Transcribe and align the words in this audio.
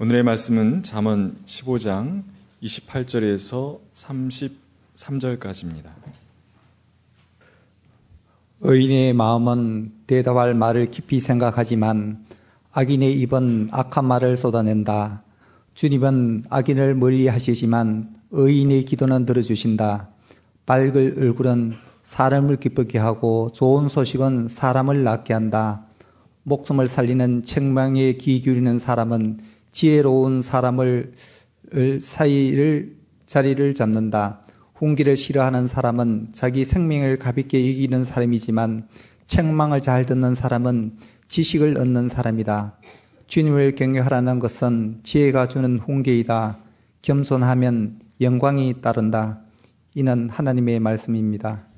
오늘의 0.00 0.22
말씀은 0.22 0.82
잠언 0.82 1.36
15장 1.44 2.22
28절에서 2.62 3.78
33절까지입니다. 3.94 5.90
의인의 8.62 9.12
마음은 9.12 9.92
대답할 10.06 10.54
말을 10.54 10.86
깊이 10.86 11.20
생각하지만 11.20 12.24
악인의 12.72 13.20
입은 13.20 13.68
악한 13.70 14.06
말을 14.06 14.36
쏟아낸다. 14.36 15.24
주님은 15.74 16.44
악인을 16.48 16.94
멀리 16.94 17.28
하시지만 17.28 18.16
의인의 18.30 18.86
기도는 18.86 19.26
들어주신다. 19.26 20.08
밝을 20.64 21.16
얼굴은 21.18 21.74
사람을 22.02 22.56
기쁘게 22.56 22.98
하고 22.98 23.50
좋은 23.52 23.88
소식은 23.88 24.48
사람을 24.48 25.04
낫게 25.04 25.34
한다. 25.34 25.84
목숨을 26.44 26.88
살리는 26.88 27.44
책망에 27.44 28.14
귀 28.14 28.40
기울이는 28.40 28.78
사람은 28.78 29.51
지혜로운 29.72 30.42
사람을 30.42 31.12
사이를 32.00 32.96
자리를 33.26 33.74
잡는다. 33.74 34.42
홍기를 34.80 35.16
싫어하는 35.16 35.66
사람은 35.66 36.28
자기 36.32 36.64
생명을 36.64 37.18
가볍게 37.18 37.60
이기는 37.60 38.04
사람이지만 38.04 38.88
책망을 39.26 39.80
잘 39.80 40.04
듣는 40.06 40.34
사람은 40.34 40.98
지식을 41.28 41.78
얻는 41.78 42.08
사람이다. 42.08 42.78
주님을 43.26 43.74
경외하라는 43.74 44.38
것은 44.38 45.00
지혜가 45.02 45.48
주는 45.48 45.78
홍계이다. 45.78 46.58
겸손하면 47.00 48.00
영광이 48.20 48.82
따른다. 48.82 49.40
이는 49.94 50.28
하나님의 50.28 50.80
말씀입니다. 50.80 51.71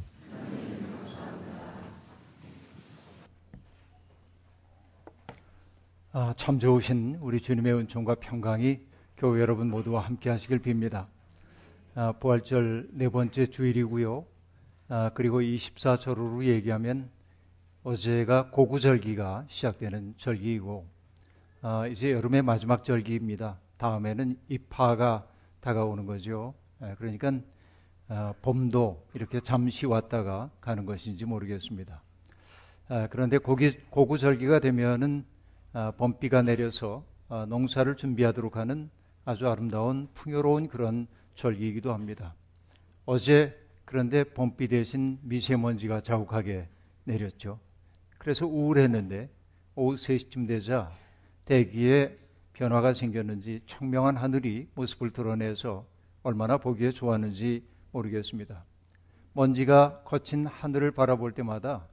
아, 6.17 6.33
참 6.37 6.61
좋으신 6.61 7.19
우리 7.21 7.41
주님의 7.41 7.75
은총과 7.75 8.15
평강이 8.21 8.79
교회 9.17 9.41
여러분 9.41 9.69
모두와 9.69 10.03
함께 10.03 10.31
하시길 10.31 10.61
빕니다. 10.61 11.09
아, 11.97 12.13
부활절 12.13 12.91
네 12.93 13.09
번째 13.09 13.47
주일이고요. 13.47 14.25
아, 14.91 15.11
그리고 15.15 15.41
24절으로 15.41 16.45
얘기하면 16.45 17.11
어제가 17.83 18.51
고구절기가 18.53 19.47
시작되는 19.49 20.15
절기이고 20.17 20.87
아, 21.63 21.89
이제 21.89 22.13
여름의 22.13 22.43
마지막 22.43 22.85
절기입니다. 22.85 23.59
다음에는 23.77 24.39
입하가 24.49 25.27
다가오는 25.59 26.07
거죠. 26.07 26.55
아, 26.79 26.95
그러니까 26.97 27.33
아, 28.07 28.35
봄도 28.41 29.05
이렇게 29.15 29.41
잠시 29.41 29.85
왔다가 29.85 30.51
가는 30.61 30.87
것인지 30.87 31.25
모르겠습니다. 31.25 32.01
아, 32.87 33.09
그런데 33.11 33.39
고기, 33.39 33.77
고구절기가 33.91 34.61
되면은 34.61 35.34
아, 35.77 35.91
봄비가 35.91 36.43
내려서 36.43 37.05
아, 37.29 37.47
농사를 37.49 37.97
준비하도록 37.97 38.57
하는 38.57 38.91
아주 39.25 39.49
아름다운 39.49 40.07
풍요로운 40.15 40.69
그런 40.69 41.09
절기이기도 41.35 41.93
합니다. 41.93 42.37
어제 43.07 43.61
그런데 43.85 44.23
봄비 44.23 44.69
대신 44.69 45.19
미세먼지가 45.23 46.03
자욱하게 46.03 46.69
내렸죠. 47.03 47.59
그래서 48.19 48.47
우울했는데 48.47 49.29
오후 49.75 49.97
3시쯤 49.97 50.47
되자 50.47 50.93
대기에 51.45 52.19
변화가 52.53 52.95
생겼는지 52.95 53.61
청명한 53.67 54.17
하늘이 54.17 54.69
모습을 54.77 55.11
드러내서 55.11 55.85
얼마나 56.23 56.57
보기에 56.57 56.93
좋았는지 56.93 57.65
모르겠습니다. 57.91 58.65
먼지가 59.33 60.03
거친 60.05 60.47
하늘을 60.47 60.93
바라볼 60.93 61.33
때마다 61.33 61.89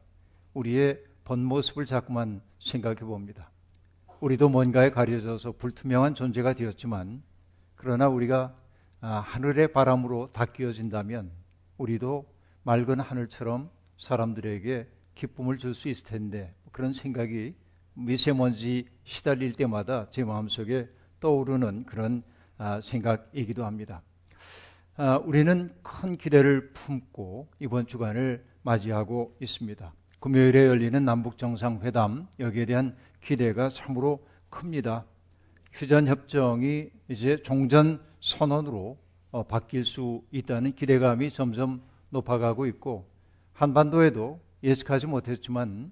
우리의 0.54 1.04
본 1.24 1.44
모습을 1.44 1.88
자꾸만 1.88 2.42
생각해 2.60 2.98
봅니다. 3.00 3.50
우리도 4.22 4.50
뭔가에 4.50 4.92
가려져서 4.92 5.54
불투명한 5.54 6.14
존재가 6.14 6.54
되었지만 6.54 7.24
그러나 7.76 8.08
우리가 8.08 8.56
아, 9.02 9.16
하늘의 9.20 9.74
바람으로 9.74 10.28
닦여진다면 10.32 11.32
우리도 11.80 12.32
맑은 12.62 13.00
하늘처럼 13.00 13.72
사람들에게 13.98 14.88
기쁨을 15.16 15.58
줄 15.58 15.74
수 15.74 15.90
있을 15.90 16.06
텐데 16.06 16.54
그런 16.72 16.94
생각이 16.94 17.56
미세먼지 17.96 18.88
시달릴 19.06 19.54
때마다 19.54 20.08
제 20.12 20.24
마음속에 20.24 20.88
떠오르는 21.20 21.86
그런 21.86 22.22
아, 22.60 22.80
생각이기도 22.80 23.66
합니다. 23.66 24.04
아, 24.98 25.18
우리는 25.18 25.74
큰 25.82 26.16
기대를 26.16 26.74
품고 26.74 27.48
이번 27.58 27.88
주간을 27.88 28.46
맞이하고 28.62 29.36
있습니다. 29.42 29.92
금요일에 30.20 30.68
열리는 30.68 31.04
남북 31.04 31.40
정상회담 31.40 32.28
여기에 32.40 32.66
대한 32.68 32.96
기대가 33.22 33.70
참으로 33.70 34.26
큽니다. 34.50 35.06
휴전 35.72 36.08
협정이 36.08 36.90
이제 37.08 37.42
종전 37.42 38.02
선언으로 38.20 38.98
어, 39.32 39.44
바뀔 39.44 39.86
수 39.86 40.24
있다는 40.32 40.74
기대감이 40.74 41.32
점점 41.32 41.82
높아가고 42.10 42.66
있고 42.68 43.10
한반도에도 43.54 44.42
예측하지 44.64 45.08
못했지만 45.08 45.92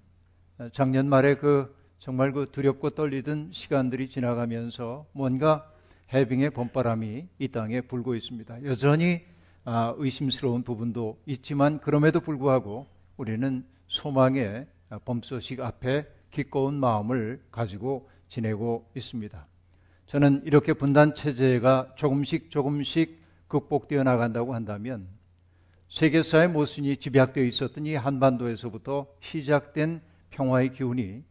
어, 0.57 0.69
작년 0.73 1.07
말에 1.07 1.35
그 1.35 1.73
정말 1.99 2.31
그 2.33 2.49
두렵고 2.51 2.91
떨리던 2.91 3.51
시간들이 3.53 4.09
지나가면서 4.09 5.05
뭔가 5.13 5.71
해빙의 6.13 6.49
봄바람이 6.51 7.27
이 7.37 7.47
땅에 7.49 7.81
불고 7.81 8.15
있습니다. 8.15 8.63
여전히 8.65 9.21
아, 9.65 9.93
의심스러운 9.97 10.63
부분도 10.63 11.21
있지만 11.25 11.79
그럼에도 11.79 12.19
불구하고 12.19 12.87
우리는 13.17 13.65
소망의 13.87 14.65
봄 15.05 15.21
소식 15.21 15.59
앞에 15.59 16.07
기꺼운 16.31 16.75
마음을 16.75 17.41
가지고 17.51 18.09
지내고 18.27 18.89
있습니다. 18.95 19.47
저는 20.07 20.41
이렇게 20.45 20.73
분단 20.73 21.15
체제가 21.15 21.93
조금씩 21.95 22.49
조금씩 22.51 23.19
극복되어 23.47 24.03
나간다고 24.03 24.53
한다면 24.53 25.07
세계사의 25.89 26.49
모순이 26.49 26.97
집약되어 26.97 27.43
있었던 27.43 27.85
이 27.85 27.95
한반도에서부터 27.95 29.07
시작된 29.19 30.01
평화의 30.29 30.71
기운이 30.73 31.23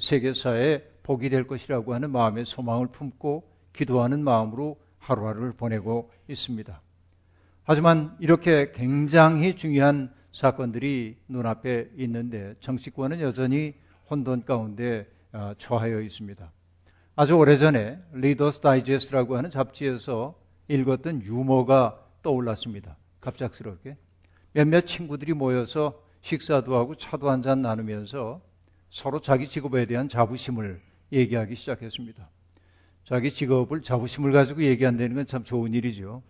세계사에 0.00 0.82
복이 1.02 1.30
될 1.30 1.46
것이라고 1.46 1.94
하는 1.94 2.10
마음의 2.10 2.44
소망을 2.44 2.88
품고 2.88 3.48
기도하는 3.72 4.22
마음으로 4.22 4.80
하루하루를 4.98 5.52
보내고 5.52 6.10
있습니다. 6.28 6.80
하지만 7.64 8.16
이렇게 8.20 8.72
굉장히 8.72 9.54
중요한 9.54 10.12
사건들이 10.32 11.16
눈앞에 11.28 11.90
있는데 11.96 12.54
정치권은 12.60 13.20
여전히 13.20 13.74
혼돈 14.12 14.44
가운데 14.44 15.06
어, 15.32 15.54
처하여 15.56 16.02
있습니다. 16.02 16.52
아주 17.16 17.34
오래전에 17.34 17.98
리더스 18.12 18.60
다이제스트라고 18.60 19.38
하는 19.38 19.50
잡지에서 19.50 20.34
읽었던 20.68 21.22
유머가 21.22 21.98
떠올랐습니다. 22.22 22.98
갑작스럽게 23.22 23.96
몇몇 24.52 24.82
친구들이 24.82 25.32
모여서 25.32 25.98
식사도 26.20 26.76
하고 26.76 26.94
차도 26.94 27.30
한 27.30 27.42
잔 27.42 27.62
나누면서 27.62 28.42
서로 28.90 29.18
자기 29.22 29.48
직업에 29.48 29.86
대한 29.86 30.10
자부심을 30.10 30.82
얘기하기 31.10 31.56
시작했습니다. 31.56 32.28
자기 33.06 33.32
직업을 33.32 33.80
자부심을 33.80 34.32
가지고 34.32 34.62
얘기한다는 34.64 35.14
건 35.16 35.24
참 35.26 35.42
좋은 35.42 35.72
일이죠. 35.72 36.22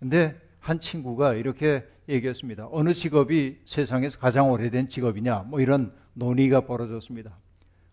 근데 0.00 0.40
한 0.58 0.80
친구가 0.80 1.34
이렇게 1.34 1.86
얘기했습니다. 2.08 2.68
어느 2.70 2.92
직업이 2.92 3.60
세상에서 3.64 4.18
가장 4.18 4.50
오래된 4.50 4.88
직업이냐? 4.88 5.44
뭐 5.48 5.60
이런 5.60 5.92
논의가 6.14 6.62
벌어졌습니다. 6.62 7.36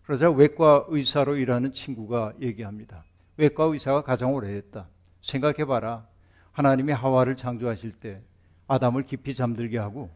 그러자 0.04 0.30
외과 0.30 0.84
의사로 0.88 1.36
일하는 1.36 1.72
친구가 1.72 2.34
얘기합니다. 2.40 3.04
외과 3.36 3.64
의사가 3.64 4.02
가장 4.02 4.34
오래됐다. 4.34 4.88
생각해봐라. 5.22 6.06
하나님이 6.52 6.92
하와를 6.92 7.36
창조하실 7.36 7.92
때 7.92 8.22
아담을 8.66 9.02
깊이 9.02 9.34
잠들게 9.34 9.78
하고 9.78 10.10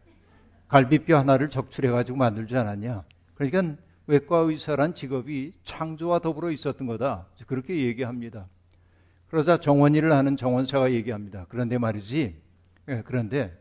갈비뼈 0.69 1.17
하나를 1.17 1.49
적출해가지고 1.49 2.17
만들지 2.17 2.55
않았냐. 2.55 3.03
그러니까 3.35 3.75
외과 4.07 4.37
의사란 4.37 4.95
직업이 4.95 5.53
창조와 5.63 6.19
더불어 6.19 6.51
있었던 6.51 6.87
거다. 6.87 7.27
그렇게 7.47 7.85
얘기합니다. 7.85 8.47
그러자 9.29 9.57
정원일을 9.57 10.11
하는 10.11 10.37
정원사가 10.37 10.91
얘기합니다. 10.93 11.45
그런데 11.49 11.77
말이지. 11.77 12.35
예, 12.89 13.03
그런데 13.05 13.58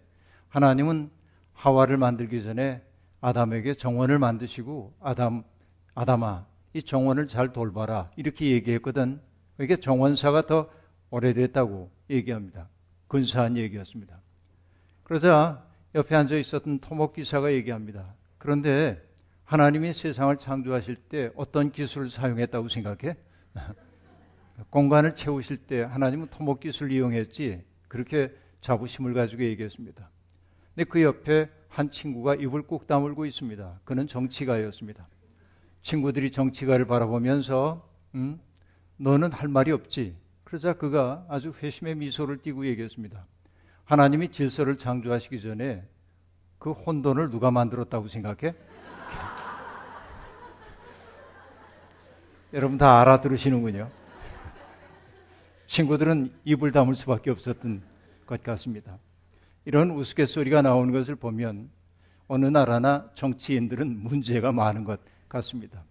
하나님은 0.49 1.11
하와를 1.53 1.97
만들기 1.97 2.43
전에 2.43 2.83
아담에게 3.21 3.75
정원을 3.75 4.19
만드시고 4.19 4.95
아담 5.01 5.43
아담아 5.95 6.47
이 6.75 6.83
정원을 6.83 7.29
잘 7.29 7.53
돌봐라 7.53 8.11
이렇게 8.17 8.51
얘기했거든. 8.51 9.21
이게 9.61 9.77
정원사가 9.77 10.43
더 10.43 10.71
오래됐다고 11.11 11.91
얘기합니다. 12.11 12.69
근사한 13.09 13.57
얘기였습니다. 13.57 14.21
그러자 15.03 15.67
옆에 15.95 16.15
앉아 16.15 16.37
있었던 16.37 16.79
토목 16.79 17.15
기사가 17.15 17.53
얘기합니다. 17.53 18.15
그런데 18.37 19.03
하나님이 19.45 19.95
세상을 19.95 20.37
창조하실 20.37 20.97
때 21.09 21.31
어떤 21.35 21.73
기술을 21.73 22.11
사용했다고 22.11 22.69
생각해? 22.69 23.17
공간을 24.71 25.15
채우실 25.17 25.57
때 25.67 25.83
하나님은 25.83 26.29
토목 26.29 26.61
기술을 26.61 26.93
이용했지 26.93 27.65
그렇게 27.89 28.33
자부심을 28.61 29.15
가지고 29.15 29.43
얘기했습니다. 29.45 30.11
근데 30.79 30.89
그 30.89 31.03
옆에 31.03 31.51
한 31.67 31.91
친구가 31.91 32.37
입을 32.37 32.63
꾹 32.63 32.87
다물고 32.87 33.27
있습니다. 33.27 33.81
그는 33.85 34.07
정치가였습니다. 34.07 35.09
친구들이 35.83 36.31
정치가를 36.31 36.87
바라보면서 36.87 37.85
음, 38.15 38.39
너는 38.97 39.33
할 39.33 39.49
말이 39.49 39.73
없지. 39.73 40.15
그러자 40.45 40.75
그가 40.75 41.27
아주 41.29 41.53
회심의 41.61 41.97
미소를 41.97 42.43
띠고 42.43 42.65
얘기했습니다. 42.67 43.27
하나님이 43.87 44.29
질서를 44.29 44.79
창조하시기 44.79 45.43
전에 45.43 45.83
그 46.61 46.71
혼돈을 46.71 47.31
누가 47.31 47.51
만들었다고 47.51 48.07
생각해? 48.07 48.55
여러분 52.55 52.79
다 52.79 53.01
알아들으시는군요. 53.01 53.91
친구들은 55.67 56.31
입을 56.45 56.71
다물 56.71 56.95
수밖에 56.95 57.33
없었던 57.33 57.83
것 58.27 58.45
같습니다. 58.45 58.97
이런 59.69 59.91
우스갯소리가 59.91 60.63
나오는 60.63 60.95
것을 60.95 61.15
보면 61.15 61.69
어느 62.27 62.47
나라나 62.47 63.11
정치인들은 63.15 63.99
문제가 64.03 64.51
많은 64.51 64.85
것 64.85 64.99
같습니다. 65.29 65.85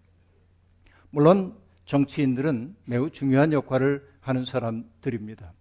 물론 1.11 1.53
정치인들은 1.85 2.75
매우 2.85 3.11
중요한 3.11 3.53
역할을 3.53 4.03
하는 4.19 4.45
사람들입니다. 4.45 5.53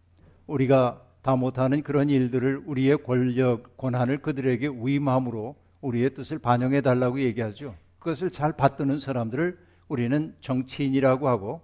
우리가 0.46 1.02
다 1.20 1.36
못하는 1.36 1.82
그런 1.82 2.08
일들을 2.08 2.62
우리의 2.64 3.04
권력, 3.04 3.76
권한을 3.76 4.22
그들에게 4.22 4.66
위임함으로 4.66 5.54
우리의 5.82 6.14
뜻을 6.14 6.38
반영해 6.38 6.80
달라고 6.80 7.20
얘기하죠. 7.20 7.74
그것을 7.98 8.30
잘 8.30 8.56
받드는 8.56 8.98
사람들을 8.98 9.58
우리는 9.88 10.34
정치인이라고 10.40 11.28
하고 11.28 11.60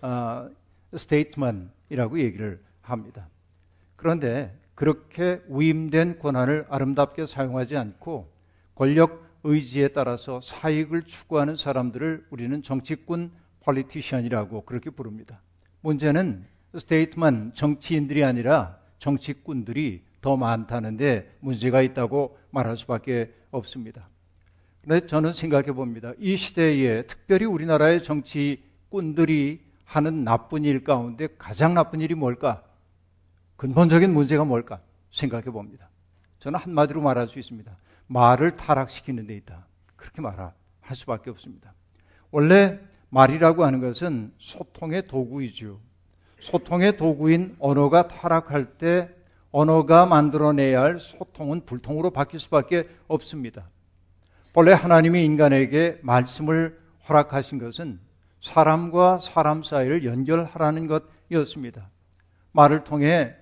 어, 0.00 0.48
statesman이라고 0.96 2.20
얘기를 2.20 2.58
합니다. 2.80 3.28
그런데 3.96 4.58
그렇게 4.80 5.42
위임된 5.50 6.20
권한을 6.20 6.64
아름답게 6.70 7.26
사용하지 7.26 7.76
않고 7.76 8.32
권력 8.74 9.22
의지에 9.44 9.88
따라서 9.88 10.40
사익을 10.42 11.02
추구하는 11.02 11.56
사람들을 11.56 12.28
우리는 12.30 12.62
정치꾼 12.62 13.30
politician이라고 13.62 14.62
그렇게 14.62 14.88
부릅니다. 14.88 15.42
문제는 15.82 16.46
statesman 16.78 17.52
정치인들이 17.54 18.24
아니라 18.24 18.78
정치꾼들이 18.96 20.02
더 20.22 20.38
많다는데 20.38 21.36
문제가 21.40 21.82
있다고 21.82 22.38
말할 22.50 22.78
수밖에 22.78 23.34
없습니다. 23.50 24.08
그런데 24.80 25.06
저는 25.06 25.34
생각해 25.34 25.72
봅니다. 25.72 26.14
이 26.18 26.36
시대에 26.36 27.02
특별히 27.02 27.44
우리나라의 27.44 28.02
정치꾼들이 28.02 29.60
하는 29.84 30.24
나쁜 30.24 30.64
일 30.64 30.84
가운데 30.84 31.28
가장 31.36 31.74
나쁜 31.74 32.00
일이 32.00 32.14
뭘까? 32.14 32.62
근본적인 33.60 34.14
문제가 34.14 34.46
뭘까? 34.46 34.80
생각해 35.12 35.44
봅니다. 35.50 35.90
저는 36.38 36.58
한마디로 36.58 37.02
말할 37.02 37.28
수 37.28 37.38
있습니다. 37.38 37.70
말을 38.06 38.56
타락시키는 38.56 39.26
데 39.26 39.36
있다. 39.36 39.66
그렇게 39.96 40.22
말할 40.22 40.52
수밖에 40.94 41.28
없습니다. 41.28 41.74
원래 42.30 42.80
말이라고 43.10 43.66
하는 43.66 43.82
것은 43.82 44.32
소통의 44.38 45.06
도구이죠. 45.08 45.78
소통의 46.40 46.96
도구인 46.96 47.54
언어가 47.58 48.08
타락할 48.08 48.78
때 48.78 49.10
언어가 49.50 50.06
만들어내야 50.06 50.80
할 50.80 50.98
소통은 50.98 51.66
불통으로 51.66 52.12
바뀔 52.12 52.40
수밖에 52.40 52.88
없습니다. 53.08 53.68
본래 54.54 54.72
하나님이 54.72 55.22
인간에게 55.26 55.98
말씀을 56.00 56.80
허락하신 57.10 57.58
것은 57.58 58.00
사람과 58.40 59.18
사람 59.18 59.62
사이를 59.62 60.06
연결하라는 60.06 60.86
것이었습니다. 60.86 61.90
말을 62.52 62.84
통해 62.84 63.36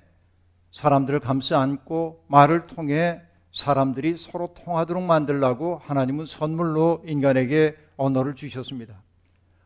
사람들을 0.73 1.21
감싸 1.21 1.61
안고 1.61 2.25
말을 2.29 2.67
통해 2.67 3.21
사람들이 3.53 4.17
서로 4.17 4.55
통하도록 4.55 5.03
만들라고 5.03 5.81
하나님은 5.83 6.27
선물로 6.27 7.03
인간에게 7.07 7.77
언어를 7.97 8.35
주셨습니다. 8.35 9.03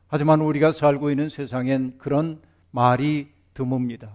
하지만 0.06 0.40
우리가 0.40 0.72
살고 0.72 1.10
있는 1.10 1.28
세상엔 1.28 1.99
그런 1.99 2.40
말이 2.70 3.28
드뭅니다. 3.54 4.10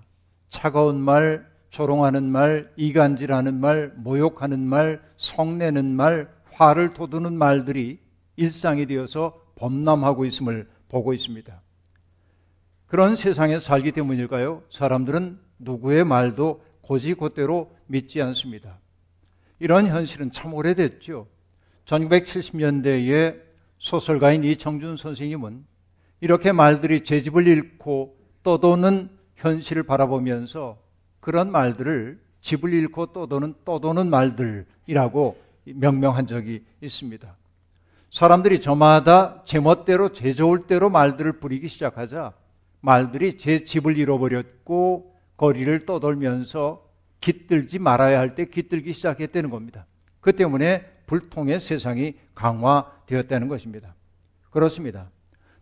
차가운 0.49 0.99
말, 0.99 1.47
조롱하는 1.69 2.23
말, 2.23 2.71
이간질하는 2.75 3.59
말, 3.59 3.93
모욕하는 3.97 4.59
말, 4.59 5.01
성내는 5.17 5.85
말, 5.95 6.29
화를 6.51 6.93
돋우는 6.93 7.37
말들이 7.37 7.99
일상이 8.35 8.85
되어서 8.85 9.39
범람하고 9.55 10.25
있음을 10.25 10.67
보고 10.89 11.13
있습니다. 11.13 11.61
그런 12.87 13.15
세상에 13.15 13.59
살기 13.59 13.91
때문일까요? 13.91 14.63
사람들은 14.71 15.39
누구의 15.59 16.05
말도 16.05 16.63
고지고대로 16.87 17.69
믿지 17.87 18.21
않습니다. 18.21 18.79
이런 19.59 19.87
현실은 19.87 20.31
참 20.31 20.53
오래됐죠. 20.53 21.27
1970년대에 21.85 23.41
소설가인 23.77 24.43
이청준 24.43 24.97
선생님은 24.97 25.65
이렇게 26.21 26.51
말들이 26.51 27.03
제 27.03 27.21
집을 27.21 27.45
잃고 27.47 28.17
떠도는 28.43 29.09
현실을 29.35 29.83
바라보면서 29.83 30.77
그런 31.19 31.51
말들을 31.51 32.19
집을 32.41 32.73
잃고 32.73 33.07
떠도는 33.07 33.55
떠도는 33.65 34.09
말들이라고 34.09 35.37
명명한 35.65 36.27
적이 36.27 36.63
있습니다. 36.81 37.35
사람들이 38.11 38.61
저마다 38.61 39.43
제멋대로 39.45 40.13
제 40.13 40.33
좋을 40.33 40.65
대로 40.65 40.89
말들을 40.89 41.39
부리기 41.39 41.67
시작하자 41.67 42.33
말들이 42.79 43.37
제 43.37 43.65
집을 43.65 43.97
잃어버렸고 43.97 45.16
거리를 45.37 45.85
떠돌면서 45.85 46.85
깃들지 47.21 47.79
말아야 47.79 48.19
할 48.19 48.35
때 48.35 48.45
깃들기 48.45 48.93
시작했다는 48.93 49.49
겁니다. 49.49 49.85
그 50.19 50.33
때문에 50.33 50.85
불통의 51.05 51.59
세상이 51.59 52.15
강화되었다는 52.35 53.47
것입니다. 53.47 53.95
그렇습니다. 54.49 55.09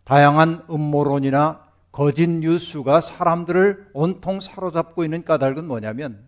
다양한 0.04 0.64
음모론이나 0.70 1.64
거짓 1.92 2.28
뉴스가 2.28 3.00
사람들을 3.00 3.90
온통 3.92 4.40
사로잡고 4.40 5.04
있는 5.04 5.24
까닭은 5.24 5.66
뭐냐면 5.66 6.24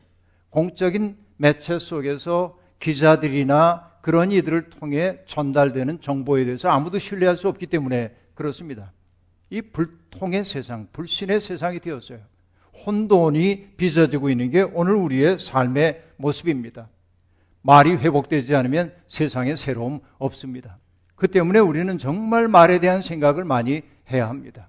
공적인 0.51 1.17
매체 1.37 1.79
속에서 1.79 2.59
기자들이나 2.79 3.93
그런 4.01 4.33
이들을 4.33 4.71
통해 4.71 5.21
전달되는 5.27 6.01
정보에 6.01 6.45
대해서 6.45 6.71
아무도 6.71 6.99
신뢰할 6.99 7.37
수 7.37 7.49
없기 7.49 7.67
때문에 7.67 8.17
그렇습니다. 8.35 8.93
이 9.51 9.61
불통의 9.61 10.45
세상, 10.45 10.89
불신의 10.93 11.41
세상이 11.41 11.81
되었어요. 11.81 12.21
혼돈이 12.87 13.75
빚어지고 13.77 14.31
있는 14.31 14.51
게 14.51 14.63
오늘 14.63 14.95
우리의 14.95 15.39
삶의 15.39 16.03
모습입니다. 16.17 16.89
말이 17.63 17.93
회복되지 17.93 18.55
않으면 18.55 18.93
세상에 19.09 19.57
새로움 19.57 20.01
없습니다. 20.19 20.79
그 21.15 21.29
때문에 21.29 21.59
우리는 21.59 21.99
정말 21.99 22.49
말에 22.49 22.79
대한 22.79 23.03
생각을 23.03 23.45
많이 23.45 23.83
해야 24.11 24.29
합니다. 24.29 24.69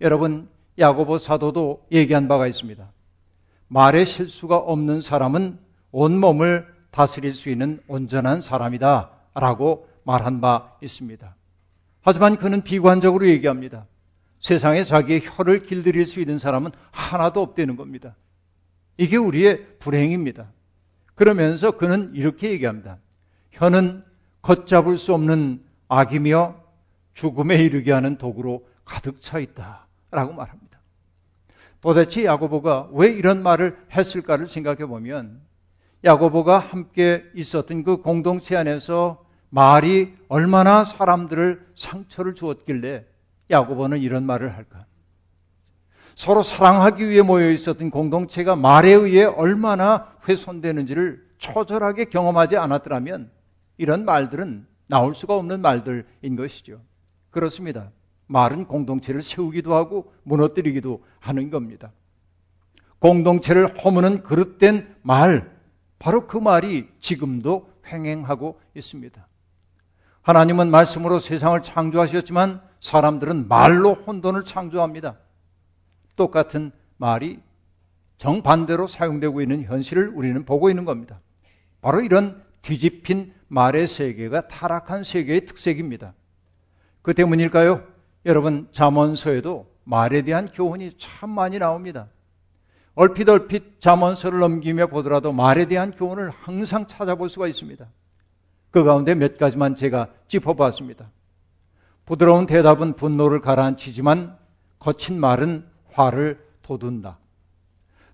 여러분, 0.00 0.48
야고보 0.78 1.18
사도도 1.18 1.86
얘기한 1.92 2.28
바가 2.28 2.46
있습니다. 2.46 2.90
말에 3.68 4.04
실수가 4.04 4.56
없는 4.56 5.02
사람은 5.02 5.58
온몸을 5.90 6.66
다스릴 6.90 7.34
수 7.34 7.50
있는 7.50 7.80
온전한 7.88 8.42
사람이다. 8.42 9.10
라고 9.34 9.88
말한 10.04 10.40
바 10.40 10.72
있습니다. 10.82 11.34
하지만 12.02 12.36
그는 12.36 12.62
비관적으로 12.62 13.26
얘기합니다. 13.28 13.86
세상에 14.42 14.84
자기의 14.84 15.22
혀를 15.24 15.62
길들일 15.62 16.06
수 16.06 16.20
있는 16.20 16.38
사람은 16.38 16.72
하나도 16.90 17.40
없다는 17.40 17.76
겁니다. 17.76 18.16
이게 18.98 19.16
우리의 19.16 19.78
불행입니다. 19.78 20.52
그러면서 21.14 21.70
그는 21.72 22.10
이렇게 22.14 22.50
얘기합니다. 22.50 22.98
혀는 23.52 24.04
걷잡을 24.42 24.98
수 24.98 25.14
없는 25.14 25.62
악이며 25.88 26.56
죽음에 27.14 27.56
이르게 27.56 27.92
하는 27.92 28.18
도구로 28.18 28.66
가득 28.84 29.20
차 29.22 29.38
있다. 29.38 29.86
라고 30.10 30.32
말합니다. 30.32 30.80
도대체 31.80 32.24
야고보가 32.24 32.90
왜 32.92 33.08
이런 33.08 33.42
말을 33.42 33.76
했을까를 33.92 34.48
생각해 34.48 34.86
보면 34.86 35.40
야고보가 36.04 36.58
함께 36.58 37.24
있었던 37.34 37.84
그 37.84 37.98
공동체 37.98 38.56
안에서 38.56 39.24
말이 39.50 40.14
얼마나 40.28 40.84
사람들을 40.84 41.66
상처를 41.76 42.34
주었길래 42.34 43.04
야고보는 43.52 43.98
이런 44.00 44.24
말을 44.24 44.56
할까? 44.56 44.86
서로 46.14 46.42
사랑하기 46.42 47.08
위해 47.08 47.22
모여 47.22 47.50
있었던 47.50 47.90
공동체가 47.90 48.56
말에 48.56 48.90
의해 48.90 49.24
얼마나 49.24 50.12
훼손되는지를 50.28 51.24
처절하게 51.38 52.06
경험하지 52.06 52.56
않았더라면 52.56 53.30
이런 53.78 54.04
말들은 54.04 54.66
나올 54.86 55.14
수가 55.14 55.36
없는 55.36 55.60
말들인 55.60 56.36
것이죠. 56.36 56.80
그렇습니다. 57.30 57.90
말은 58.26 58.66
공동체를 58.66 59.22
세우기도 59.22 59.74
하고 59.74 60.12
무너뜨리기도 60.22 61.02
하는 61.18 61.50
겁니다. 61.50 61.92
공동체를 62.98 63.82
허무는 63.82 64.22
그릇된 64.22 64.96
말, 65.02 65.50
바로 65.98 66.26
그 66.26 66.36
말이 66.36 66.88
지금도 67.00 67.68
횡행하고 67.86 68.60
있습니다. 68.76 69.26
하나님은 70.22 70.70
말씀으로 70.70 71.18
세상을 71.18 71.60
창조하셨지만 71.62 72.60
사람들은 72.80 73.48
말로 73.48 73.94
혼돈을 73.94 74.44
창조합니다. 74.44 75.16
똑같은 76.16 76.72
말이 76.96 77.40
정반대로 78.18 78.86
사용되고 78.86 79.40
있는 79.40 79.62
현실을 79.64 80.08
우리는 80.08 80.44
보고 80.44 80.70
있는 80.70 80.84
겁니다. 80.84 81.20
바로 81.80 82.00
이런 82.00 82.42
뒤집힌 82.62 83.34
말의 83.48 83.88
세계가 83.88 84.46
타락한 84.46 85.02
세계의 85.02 85.46
특색입니다. 85.46 86.14
그 87.02 87.14
때문일까요? 87.14 87.84
여러분 88.24 88.68
잠언서에도 88.70 89.66
말에 89.82 90.22
대한 90.22 90.48
교훈이 90.52 90.96
참 90.98 91.30
많이 91.30 91.58
나옵니다. 91.58 92.06
얼핏 92.94 93.28
얼핏 93.28 93.80
잠언서를 93.80 94.38
넘기며 94.38 94.86
보더라도 94.86 95.32
말에 95.32 95.64
대한 95.64 95.90
교훈을 95.90 96.30
항상 96.30 96.86
찾아볼 96.86 97.28
수가 97.28 97.48
있습니다. 97.48 97.86
그 98.72 98.82
가운데 98.82 99.14
몇 99.14 99.38
가지만 99.38 99.76
제가 99.76 100.08
짚어봤습니다. 100.26 101.10
부드러운 102.04 102.46
대답은 102.46 102.94
분노를 102.94 103.40
가라앉히지만 103.40 104.36
거친 104.80 105.20
말은 105.20 105.64
화를 105.92 106.44
돋운다. 106.62 107.18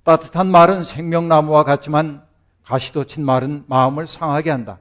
따뜻한 0.03 0.49
말은 0.49 0.85
생명나무와 0.85 1.65
같지만 1.65 2.23
가시돋친 2.65 3.25
말은 3.25 3.65
마음을 3.67 4.07
상하게 4.07 4.50
한다. 4.50 4.79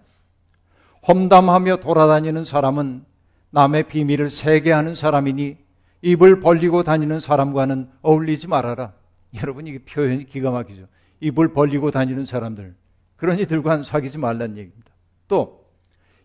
험담하며 1.07 1.77
돌아다니는 1.77 2.43
사람은 2.43 3.05
남의 3.51 3.83
비밀을 3.83 4.29
세게 4.29 4.71
하는 4.71 4.95
사람이니 4.95 5.57
입을 6.01 6.39
벌리고 6.41 6.83
다니는 6.83 7.19
사람과는 7.19 7.89
어울리지 8.01 8.47
말아라. 8.47 8.93
여러분 9.41 9.67
이게 9.67 9.79
표현이 9.79 10.25
기가 10.25 10.51
막히죠. 10.51 10.87
입을 11.21 11.53
벌리고 11.53 11.91
다니는 11.91 12.25
사람들 12.25 12.75
그런 13.15 13.39
이들과는 13.39 13.83
사귀지 13.83 14.17
말란 14.17 14.57
얘기입니다. 14.57 14.91
또 15.27 15.56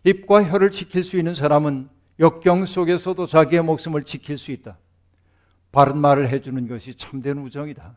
입과 0.03 0.43
혀를 0.43 0.71
지킬 0.71 1.03
수 1.03 1.17
있는 1.17 1.35
사람은 1.35 1.89
역경 2.19 2.65
속에서도 2.65 3.25
자기의 3.25 3.63
목숨을 3.63 4.03
지킬 4.03 4.37
수 4.37 4.51
있다. 4.51 4.77
바른 5.71 5.97
말을 5.97 6.29
해주는 6.29 6.67
것이 6.67 6.95
참된 6.95 7.39
우정이다. 7.39 7.95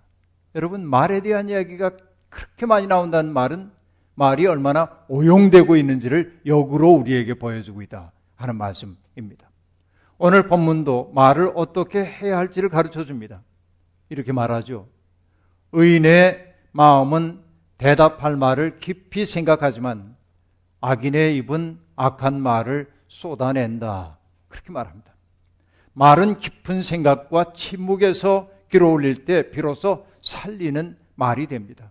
여러분 0.55 0.87
말에 0.87 1.21
대한 1.21 1.49
이야기가 1.49 1.91
그렇게 2.31 2.67
많이 2.67 2.87
나온다는 2.87 3.33
말은 3.33 3.71
말이 4.15 4.47
얼마나 4.47 4.89
오용되고 5.09 5.77
있는지를 5.77 6.41
역으로 6.47 6.91
우리에게 6.93 7.35
보여주고 7.35 7.83
있다 7.83 8.13
하는 8.37 8.57
말씀입니다. 8.57 9.51
오늘 10.17 10.49
본문도 10.49 11.13
말을 11.15 11.53
어떻게 11.55 12.03
해야 12.03 12.39
할지를 12.39 12.71
가르쳐 12.71 13.05
줍니다. 13.05 13.43
이렇게 14.09 14.33
말하죠. 14.33 14.89
의인의 15.73 16.55
마음은 16.73 17.41
대답할 17.77 18.37
말을 18.37 18.79
깊이 18.79 19.27
생각하지만 19.27 20.17
악인의 20.81 21.37
입은 21.37 21.79
악한 21.97 22.41
말을 22.41 22.91
쏟아낸다. 23.09 24.19
그렇게 24.49 24.73
말합니다. 24.73 25.13
말은 25.95 26.39
깊은 26.39 26.83
생각과 26.83 27.53
침묵에서 27.55 28.49
길어올릴 28.71 29.25
때 29.25 29.51
비로소 29.51 30.07
살리는 30.23 30.97
말이 31.15 31.47
됩니다. 31.47 31.91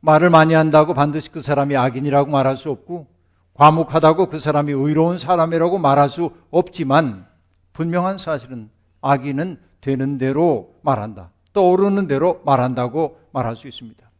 말을 0.00 0.30
많이 0.30 0.54
한다고 0.54 0.94
반드시 0.94 1.30
그 1.30 1.42
사람이 1.42 1.76
악인이라고 1.76 2.30
말할 2.30 2.56
수 2.56 2.70
없고 2.70 3.06
과묵하다고 3.54 4.26
그 4.26 4.38
사람이 4.38 4.72
의로운 4.72 5.18
사람이라고 5.18 5.78
말할 5.78 6.08
수 6.08 6.32
없지만 6.50 7.26
분명한 7.72 8.18
사실은 8.18 8.70
악인은 9.00 9.60
되는 9.80 10.18
대로 10.18 10.74
말한다. 10.82 11.30
떠오르는 11.52 12.06
대로 12.06 12.40
말한다고 12.44 13.20
말할 13.32 13.56
수 13.56 13.68
있습니다. 13.68 14.10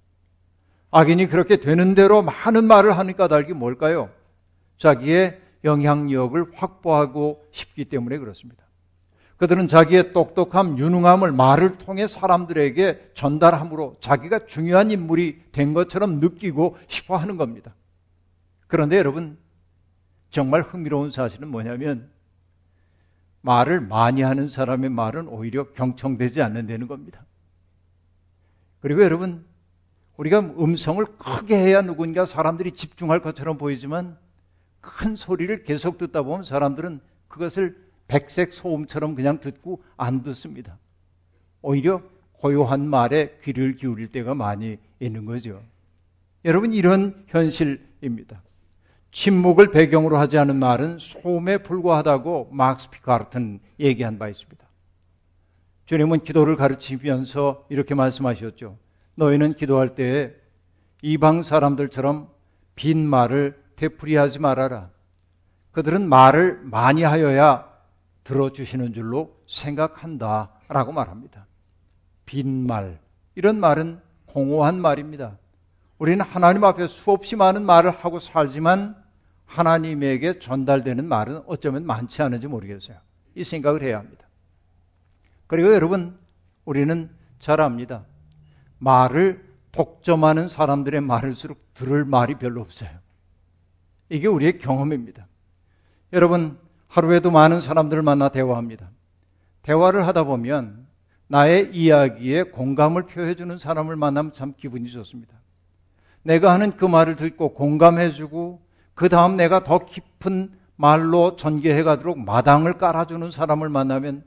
악인이 0.91 1.29
그렇게 1.29 1.57
되는 1.57 1.95
대로 1.95 2.23
많은 2.23 2.65
말을 2.65 2.99
하는 2.99 3.17
까닭이 3.17 3.55
뭘까요? 3.55 4.11
자기의 4.83 5.41
영향력을 5.63 6.45
확보하고 6.57 7.47
싶기 7.53 7.85
때문에 7.85 8.19
그렇습니다. 8.19 8.65
그들은 9.37 9.69
자기의 9.69 10.13
똑똑함, 10.13 10.77
유능함을 10.77 11.31
말을 11.31 11.79
통해 11.79 12.09
사람들에게 12.09 13.13
전달함으로 13.15 13.99
자기가 14.01 14.47
중요한 14.47 14.91
인물이 14.91 15.45
된 15.53 15.73
것처럼 15.73 16.19
느끼고 16.19 16.79
싶어 16.89 17.17
하는 17.17 17.37
겁니다. 17.37 17.75
그런데 18.67 18.99
여러분, 18.99 19.39
정말 20.31 20.63
흥미로운 20.63 21.13
사실은 21.13 21.47
뭐냐면, 21.47 22.11
말을 23.43 23.81
많이 23.81 24.23
하는 24.23 24.49
사람의 24.49 24.91
말은 24.91 25.29
오히려 25.29 25.71
경청되지 25.73 26.43
않는다는 26.43 26.89
겁니다. 26.89 27.25
그리고 28.81 29.05
여러분, 29.05 29.45
우리가 30.17 30.41
음성을 30.41 31.05
크게 31.19 31.57
해야 31.57 31.83
누군가 31.83 32.27
사람들이 32.27 32.73
집중할 32.73 33.23
것처럼 33.23 33.59
보이지만 33.59 34.17
큰 34.83 35.17
소리를 35.17 35.63
계속 35.63 35.97
듣다 35.97 36.23
보면 36.23 36.45
사람들은 36.45 37.01
그것을 37.29 37.81
백색 38.09 38.53
소음처럼 38.53 39.15
그냥 39.15 39.41
듣고 39.41 39.83
안 39.97 40.23
듣습니다. 40.23 40.79
오히려 41.63 42.03
고요한 42.33 42.87
말에 42.87 43.39
귀를 43.43 43.77
기울일 43.77 44.09
때가 44.09 44.35
많이 44.35 44.77
있는 45.01 45.25
거죠. 45.25 45.63
여러분, 46.45 46.73
이런 46.73 47.25
현실입니다. 47.29 48.43
침묵을 49.13 49.71
배경으로 49.71 50.17
하지 50.17 50.37
않은 50.39 50.57
말은 50.57 50.99
소음에 50.99 51.59
불과하다고 51.59 52.51
막스 52.51 52.91
피카르튼 52.91 53.61
얘기한 53.79 54.19
바 54.19 54.29
있습니다. 54.29 54.67
주님은 55.87 56.21
기도를 56.21 56.57
가르치면서 56.57 57.67
이렇게 57.69 57.95
말씀하셨죠. 57.95 58.77
너희는 59.15 59.55
기도할 59.55 59.95
때에 59.95 60.33
이방 61.03 61.43
사람들처럼 61.43 62.29
빈 62.75 63.07
말을 63.07 63.62
되풀이하지 63.83 64.39
말아라. 64.39 64.91
그들은 65.73 66.09
말을 66.09 66.61
많이 66.63 67.03
하여야 67.03 67.69
들어주시는 68.25 68.93
줄로 68.93 69.37
생각한다. 69.49 70.51
라고 70.69 70.93
말합니다. 70.93 71.47
빈 72.25 72.67
말. 72.67 73.01
이런 73.35 73.59
말은 73.59 74.01
공허한 74.27 74.81
말입니다. 74.81 75.37
우리는 75.99 76.25
하나님 76.25 76.65
앞에 76.65 76.87
수없이 76.87 77.35
많은 77.35 77.65
말을 77.65 77.91
하고 77.91 78.19
살지만 78.19 78.97
하나님에게 79.47 80.39
전달되는 80.39 81.05
말은 81.05 81.43
어쩌면 81.47 81.85
많지 81.85 82.23
않은지 82.23 82.47
모르겠어요. 82.47 82.97
이 83.35 83.45
생각을 83.45 83.83
해야 83.83 83.99
합니다. 83.99 84.27
그리고 85.47 85.75
여러분, 85.75 86.19
우리는 86.65 87.11
잘 87.39 87.61
압니다. 87.61 88.05
말을 88.79 89.53
독점하는 89.73 90.49
사람들의 90.49 91.01
말일수록 91.01 91.75
들을 91.75 92.05
말이 92.05 92.37
별로 92.37 92.61
없어요. 92.61 93.02
이게 94.13 94.29
우리의 94.29 94.59
경험입니다. 94.59 95.27
여러분, 96.13 96.59
하루에도 96.87 97.31
많은 97.31 97.63
사람들을 97.63 98.03
만나 98.03 98.29
대화합니다. 98.29 98.91
대화를 99.63 100.07
하다 100.07 100.25
보면 100.25 100.87
나의 101.29 101.71
이야기에 101.73 102.43
공감을 102.45 103.05
표해주는 103.07 103.59
사람을 103.59 103.97
만나면 103.97 104.35
참 104.35 104.53
기분이 104.55 104.91
좋습니다. 104.91 105.35
내가 106.23 106.53
하는 106.53 106.77
그 106.77 106.85
말을 106.85 107.17
듣고 107.17 107.55
공감해주고 107.55 108.61
그 108.95 109.09
다음 109.09 109.37
내가 109.37 109.65
더 109.65 109.79
깊은 109.79 110.53
말로 110.77 111.37
전개해 111.37 111.83
가도록 111.83 112.19
마당을 112.19 112.75
깔아주는 112.75 113.33
사람을 113.33 113.71
만나면 113.71 114.25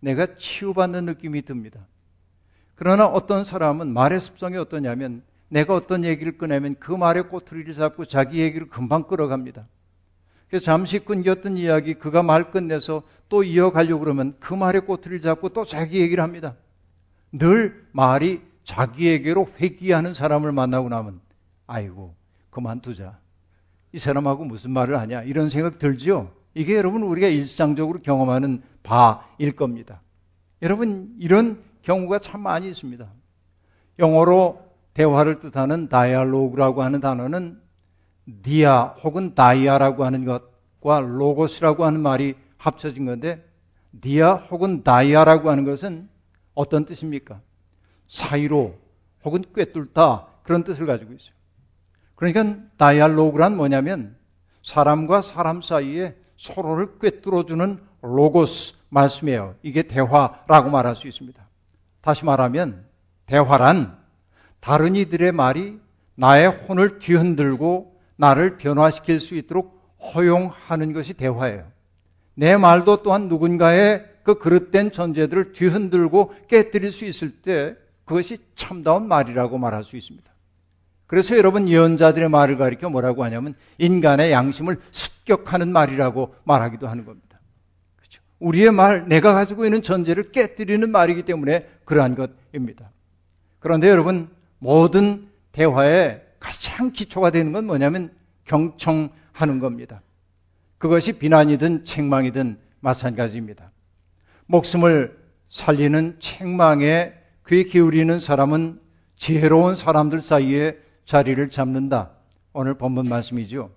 내가 0.00 0.36
치유받는 0.38 1.04
느낌이 1.04 1.42
듭니다. 1.42 1.80
그러나 2.74 3.06
어떤 3.06 3.44
사람은 3.44 3.88
말의 3.88 4.20
습성이 4.20 4.56
어떠냐면 4.56 5.22
내가 5.48 5.74
어떤 5.74 6.04
얘기를 6.04 6.36
꺼내면 6.36 6.76
그 6.78 6.92
말의 6.92 7.28
꼬투리를 7.28 7.72
잡고 7.74 8.04
자기 8.04 8.40
얘기를 8.40 8.68
금방 8.68 9.04
끌어갑니다. 9.04 9.66
그래서 10.48 10.64
잠시 10.64 10.98
끊겼던 11.00 11.56
이야기 11.56 11.94
그가 11.94 12.22
말 12.22 12.50
끝내서 12.50 13.02
또 13.28 13.42
이어가려고 13.42 14.00
그러면 14.00 14.36
그 14.38 14.54
말의 14.54 14.82
꼬투리를 14.82 15.20
잡고 15.20 15.50
또 15.50 15.64
자기 15.64 16.00
얘기를 16.00 16.22
합니다. 16.22 16.54
늘 17.32 17.86
말이 17.92 18.42
자기에게로 18.64 19.48
회귀하는 19.60 20.14
사람을 20.14 20.52
만나고 20.52 20.88
나면 20.88 21.20
아이고 21.66 22.14
그만두자. 22.50 23.18
이 23.92 23.98
사람하고 23.98 24.44
무슨 24.44 24.70
말을 24.72 24.98
하냐 24.98 25.22
이런 25.22 25.50
생각 25.50 25.78
들지요. 25.78 26.32
이게 26.54 26.76
여러분 26.76 27.02
우리가 27.02 27.28
일상적으로 27.28 28.00
경험하는 28.00 28.62
바일 28.82 29.52
겁니다. 29.54 30.00
여러분 30.62 31.14
이런 31.18 31.62
경우가 31.82 32.18
참 32.20 32.40
많이 32.42 32.68
있습니다. 32.68 33.06
영어로 33.98 34.65
대화를 34.96 35.40
뜻하는 35.40 35.90
다이알로그라고 35.90 36.82
하는 36.82 37.00
단어는 37.00 37.60
dia 38.42 38.94
혹은 39.02 39.34
dia라고 39.34 40.06
하는 40.06 40.24
것과 40.24 41.00
로고스라고 41.00 41.84
하는 41.84 42.00
말이 42.00 42.34
합쳐진 42.56 43.04
건데 43.04 43.46
dia 44.00 44.36
혹은 44.36 44.82
dia라고 44.82 45.50
하는 45.50 45.66
것은 45.66 46.08
어떤 46.54 46.86
뜻입니까? 46.86 47.42
사이로 48.08 48.78
혹은 49.22 49.44
꿰뚫다 49.54 50.28
그런 50.42 50.64
뜻을 50.64 50.86
가지고 50.86 51.12
있어요. 51.12 51.34
그러니까 52.14 52.56
dialogue란 52.78 53.54
뭐냐면 53.54 54.16
사람과 54.62 55.20
사람 55.20 55.60
사이에 55.60 56.16
서로를 56.38 56.98
꿰뚫어주는 56.98 57.80
로고스 58.00 58.74
말씀이에요. 58.88 59.56
이게 59.62 59.82
대화라고 59.82 60.70
말할 60.70 60.96
수 60.96 61.06
있습니다. 61.06 61.46
다시 62.00 62.24
말하면 62.24 62.86
대화란 63.26 64.05
다른 64.66 64.96
이들의 64.96 65.30
말이 65.30 65.78
나의 66.16 66.48
혼을 66.48 66.98
뒤흔들고 66.98 68.00
나를 68.16 68.56
변화시킬 68.56 69.20
수 69.20 69.36
있도록 69.36 69.80
허용하는 70.12 70.92
것이 70.92 71.14
대화예요. 71.14 71.70
내 72.34 72.56
말도 72.56 73.04
또한 73.04 73.28
누군가의 73.28 74.04
그 74.24 74.38
그릇된 74.38 74.90
존재들을 74.90 75.52
뒤흔들고 75.52 76.34
깨뜨릴 76.48 76.90
수 76.90 77.04
있을 77.04 77.30
때 77.42 77.76
그것이 78.04 78.38
참다운 78.56 79.06
말이라고 79.06 79.56
말할 79.56 79.84
수 79.84 79.96
있습니다. 79.96 80.28
그래서 81.06 81.36
여러분 81.36 81.68
예언자들의 81.68 82.28
말을 82.28 82.58
가리켜 82.58 82.90
뭐라고 82.90 83.22
하냐면 83.22 83.54
인간의 83.78 84.32
양심을 84.32 84.80
습격하는 84.90 85.68
말이라고 85.68 86.34
말하기도 86.42 86.88
하는 86.88 87.04
겁니다. 87.04 87.38
그렇죠? 87.94 88.20
우리의 88.40 88.72
말, 88.72 89.08
내가 89.08 89.32
가지고 89.32 89.64
있는 89.64 89.80
전제를 89.80 90.32
깨뜨리는 90.32 90.90
말이기 90.90 91.22
때문에 91.22 91.68
그러한 91.84 92.16
것입니다. 92.16 92.90
그런데 93.60 93.88
여러분, 93.88 94.34
모든 94.58 95.28
대화의 95.52 96.22
가장 96.38 96.92
기초가 96.92 97.30
되는 97.30 97.52
건 97.52 97.66
뭐냐면 97.66 98.12
경청하는 98.44 99.58
겁니다. 99.60 100.02
그것이 100.78 101.12
비난이든 101.12 101.84
책망이든 101.84 102.58
마찬가지입니다. 102.80 103.70
목숨을 104.46 105.18
살리는 105.48 106.16
책망에 106.20 107.14
귀 107.48 107.64
기울이는 107.64 108.20
사람은 108.20 108.80
지혜로운 109.16 109.76
사람들 109.76 110.20
사이에 110.20 110.78
자리를 111.04 111.48
잡는다. 111.50 112.10
오늘 112.52 112.74
본문 112.74 113.08
말씀이죠. 113.08 113.70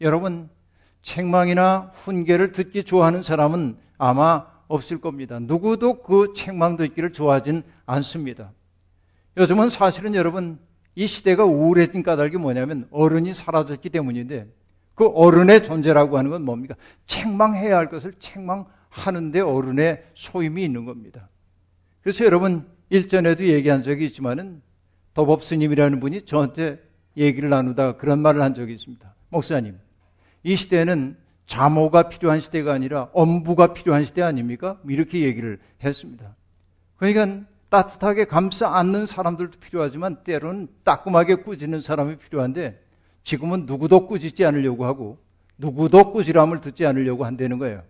여러분, 0.00 0.48
책망이나 1.02 1.92
훈계를 1.94 2.52
듣기 2.52 2.84
좋아하는 2.84 3.22
사람은 3.22 3.76
아마 3.98 4.46
없을 4.68 5.00
겁니다. 5.00 5.38
누구도 5.38 6.02
그 6.02 6.32
책망 6.34 6.76
듣기를 6.76 7.12
좋아하진 7.12 7.62
않습니다. 7.86 8.52
요즘은 9.36 9.70
사실은 9.70 10.14
여러분, 10.14 10.58
이 10.94 11.06
시대가 11.06 11.44
우울해진 11.44 12.02
까닭이 12.02 12.36
뭐냐면 12.36 12.86
어른이 12.90 13.34
사라졌기 13.34 13.90
때문인데 13.90 14.46
그 14.94 15.06
어른의 15.06 15.64
존재라고 15.64 16.16
하는 16.18 16.30
건 16.30 16.44
뭡니까? 16.44 16.76
책망해야 17.06 17.76
할 17.76 17.90
것을 17.90 18.14
책망하는데 18.20 19.40
어른의 19.40 20.04
소임이 20.14 20.62
있는 20.62 20.84
겁니다. 20.84 21.28
그래서 22.02 22.24
여러분 22.24 22.66
일전에도 22.90 23.44
얘기한 23.44 23.82
적이 23.82 24.06
있지만은 24.06 24.62
도법 25.14 25.42
스님이라는 25.42 26.00
분이 26.00 26.26
저한테 26.26 26.80
얘기를 27.16 27.48
나누다가 27.48 27.96
그런 27.96 28.20
말을 28.20 28.42
한 28.42 28.54
적이 28.54 28.74
있습니다. 28.74 29.14
목사님, 29.30 29.78
이 30.44 30.56
시대는 30.56 31.16
자모가 31.46 32.08
필요한 32.08 32.40
시대가 32.40 32.72
아니라 32.72 33.08
엄부가 33.12 33.74
필요한 33.74 34.04
시대 34.04 34.22
아닙니까? 34.22 34.80
이렇게 34.88 35.20
얘기를 35.20 35.58
했습니다. 35.82 36.36
그러니까 36.96 37.44
따뜻하게 37.68 38.26
감싸 38.26 38.76
안는 38.76 39.06
사람들도 39.06 39.58
필요하지만 39.58 40.22
때로는 40.24 40.68
따끔하게 40.84 41.36
꾸짖는 41.36 41.80
사람이 41.80 42.16
필요한데 42.16 42.80
지금은 43.24 43.66
누구도 43.66 44.06
꾸짖지 44.06 44.44
않으려고 44.44 44.84
하고 44.84 45.18
누구도 45.58 46.12
꾸지람을 46.12 46.60
듣지 46.60 46.86
않으려고 46.86 47.24
한다는 47.24 47.58
거예요. 47.58 47.82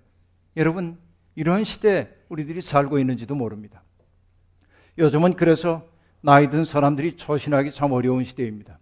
여러분, 0.57 0.99
이런 1.35 1.64
시대 1.64 2.09
우리들이 2.28 2.61
살고 2.61 2.99
있는지도 2.99 3.35
모릅니다. 3.35 3.83
요즘은 4.99 5.35
그래서 5.35 5.87
나이 6.21 6.49
든 6.49 6.64
사람들이 6.64 7.16
처신하기 7.16 7.73
참 7.73 7.93
어려운 7.93 8.25
시대입니다. 8.25 8.78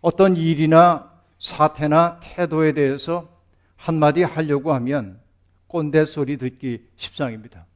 어떤 0.00 0.36
일이나 0.36 1.12
사태나 1.38 2.18
태도에 2.22 2.72
대해서 2.72 3.28
한마디 3.76 4.22
하려고 4.22 4.72
하면 4.74 5.20
꼰대 5.66 6.06
소리 6.06 6.36
듣기 6.36 6.88
십상입니다. 6.96 7.66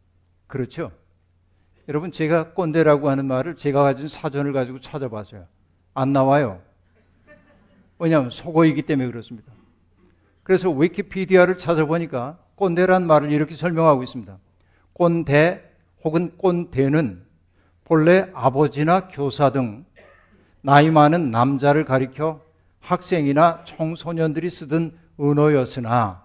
그렇죠? 0.46 0.90
여러분, 1.88 2.12
제가 2.12 2.52
꼰대라고 2.52 3.08
하는 3.08 3.24
말을 3.24 3.56
제가 3.56 3.82
가진 3.82 4.08
사전을 4.08 4.52
가지고 4.52 4.78
찾아봤어요. 4.78 5.46
안 5.94 6.12
나와요. 6.12 6.60
왜냐하면 7.98 8.30
속어이기 8.30 8.82
때문에 8.82 9.10
그렇습니다. 9.10 9.50
그래서 10.42 10.70
위키피디아를 10.70 11.56
찾아보니까 11.56 12.38
꼰대란 12.56 13.06
말을 13.06 13.32
이렇게 13.32 13.54
설명하고 13.54 14.02
있습니다. 14.02 14.36
꼰대 14.92 15.62
혹은 16.04 16.36
꼰대는 16.36 17.22
본래 17.84 18.30
아버지나 18.34 19.08
교사 19.08 19.50
등 19.50 19.86
나이 20.60 20.90
많은 20.90 21.30
남자를 21.30 21.86
가리켜 21.86 22.42
학생이나 22.80 23.64
청소년들이 23.64 24.50
쓰던 24.50 24.92
은어였으나 25.18 26.22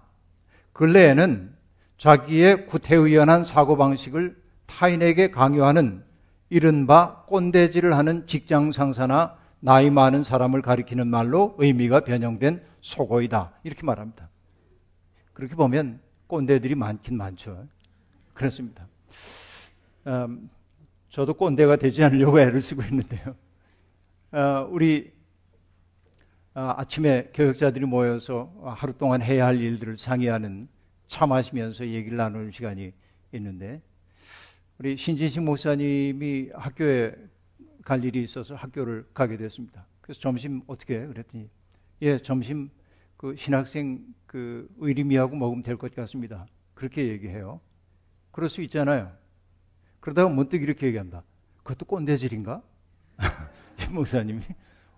근래에는 0.74 1.54
자기의 1.96 2.66
구태의연한 2.66 3.44
사고방식을 3.44 4.43
타인에게 4.66 5.30
강요하는 5.30 6.04
이른바 6.50 7.24
꼰대질을 7.26 7.96
하는 7.96 8.26
직장 8.26 8.72
상사나 8.72 9.36
나이 9.60 9.90
많은 9.90 10.24
사람을 10.24 10.62
가리키는 10.62 11.06
말로 11.06 11.54
의미가 11.58 12.00
변형된 12.00 12.62
속어이다. 12.80 13.52
이렇게 13.64 13.84
말합니다. 13.84 14.28
그렇게 15.32 15.54
보면 15.54 16.00
꼰대들이 16.26 16.74
많긴 16.74 17.16
많죠. 17.16 17.66
그렇습니다. 18.34 18.86
음, 20.06 20.50
저도 21.08 21.34
꼰대가 21.34 21.76
되지 21.76 22.04
않으려고 22.04 22.40
애를 22.40 22.60
쓰고 22.60 22.82
있는데요. 22.82 23.34
어, 24.32 24.68
우리 24.70 25.12
어, 26.54 26.74
아침에 26.76 27.30
교역자들이 27.32 27.86
모여서 27.86 28.52
하루 28.64 28.92
동안 28.92 29.22
해야 29.22 29.46
할 29.46 29.60
일들을 29.60 29.96
상의하는 29.96 30.68
차 31.08 31.26
마시면서 31.26 31.86
얘기를 31.86 32.16
나누는 32.16 32.52
시간이 32.52 32.92
있는데 33.32 33.80
우리 34.78 34.96
신진식 34.96 35.42
목사님이 35.42 36.50
학교에 36.54 37.14
갈 37.84 38.04
일이 38.04 38.22
있어서 38.24 38.54
학교를 38.54 39.06
가게 39.14 39.36
됐습니다. 39.36 39.86
그래서 40.00 40.20
점심 40.20 40.62
어떻게 40.66 41.00
해? 41.00 41.06
그랬더니 41.06 41.48
예, 42.02 42.18
점심 42.18 42.70
그 43.16 43.36
신학생 43.36 44.04
그 44.26 44.68
의리미하고 44.78 45.36
먹으면 45.36 45.62
될 45.62 45.76
것 45.76 45.94
같습니다. 45.94 46.46
그렇게 46.74 47.06
얘기해요. 47.08 47.60
그럴 48.32 48.50
수 48.50 48.62
있잖아요. 48.62 49.12
그러다가 50.00 50.28
문득 50.28 50.62
이렇게 50.62 50.86
얘기합니다. 50.88 51.22
그것도 51.58 51.86
꼰대질인가? 51.86 52.62
목사님이. 53.92 54.42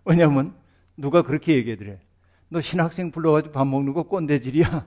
왜냐하면 0.04 0.54
누가 0.96 1.22
그렇게 1.22 1.54
얘기하더래. 1.54 2.00
너 2.48 2.60
신학생 2.60 3.10
불러가지고 3.10 3.52
밥 3.52 3.66
먹는 3.66 3.92
거 3.92 4.04
꼰대질이야. 4.04 4.86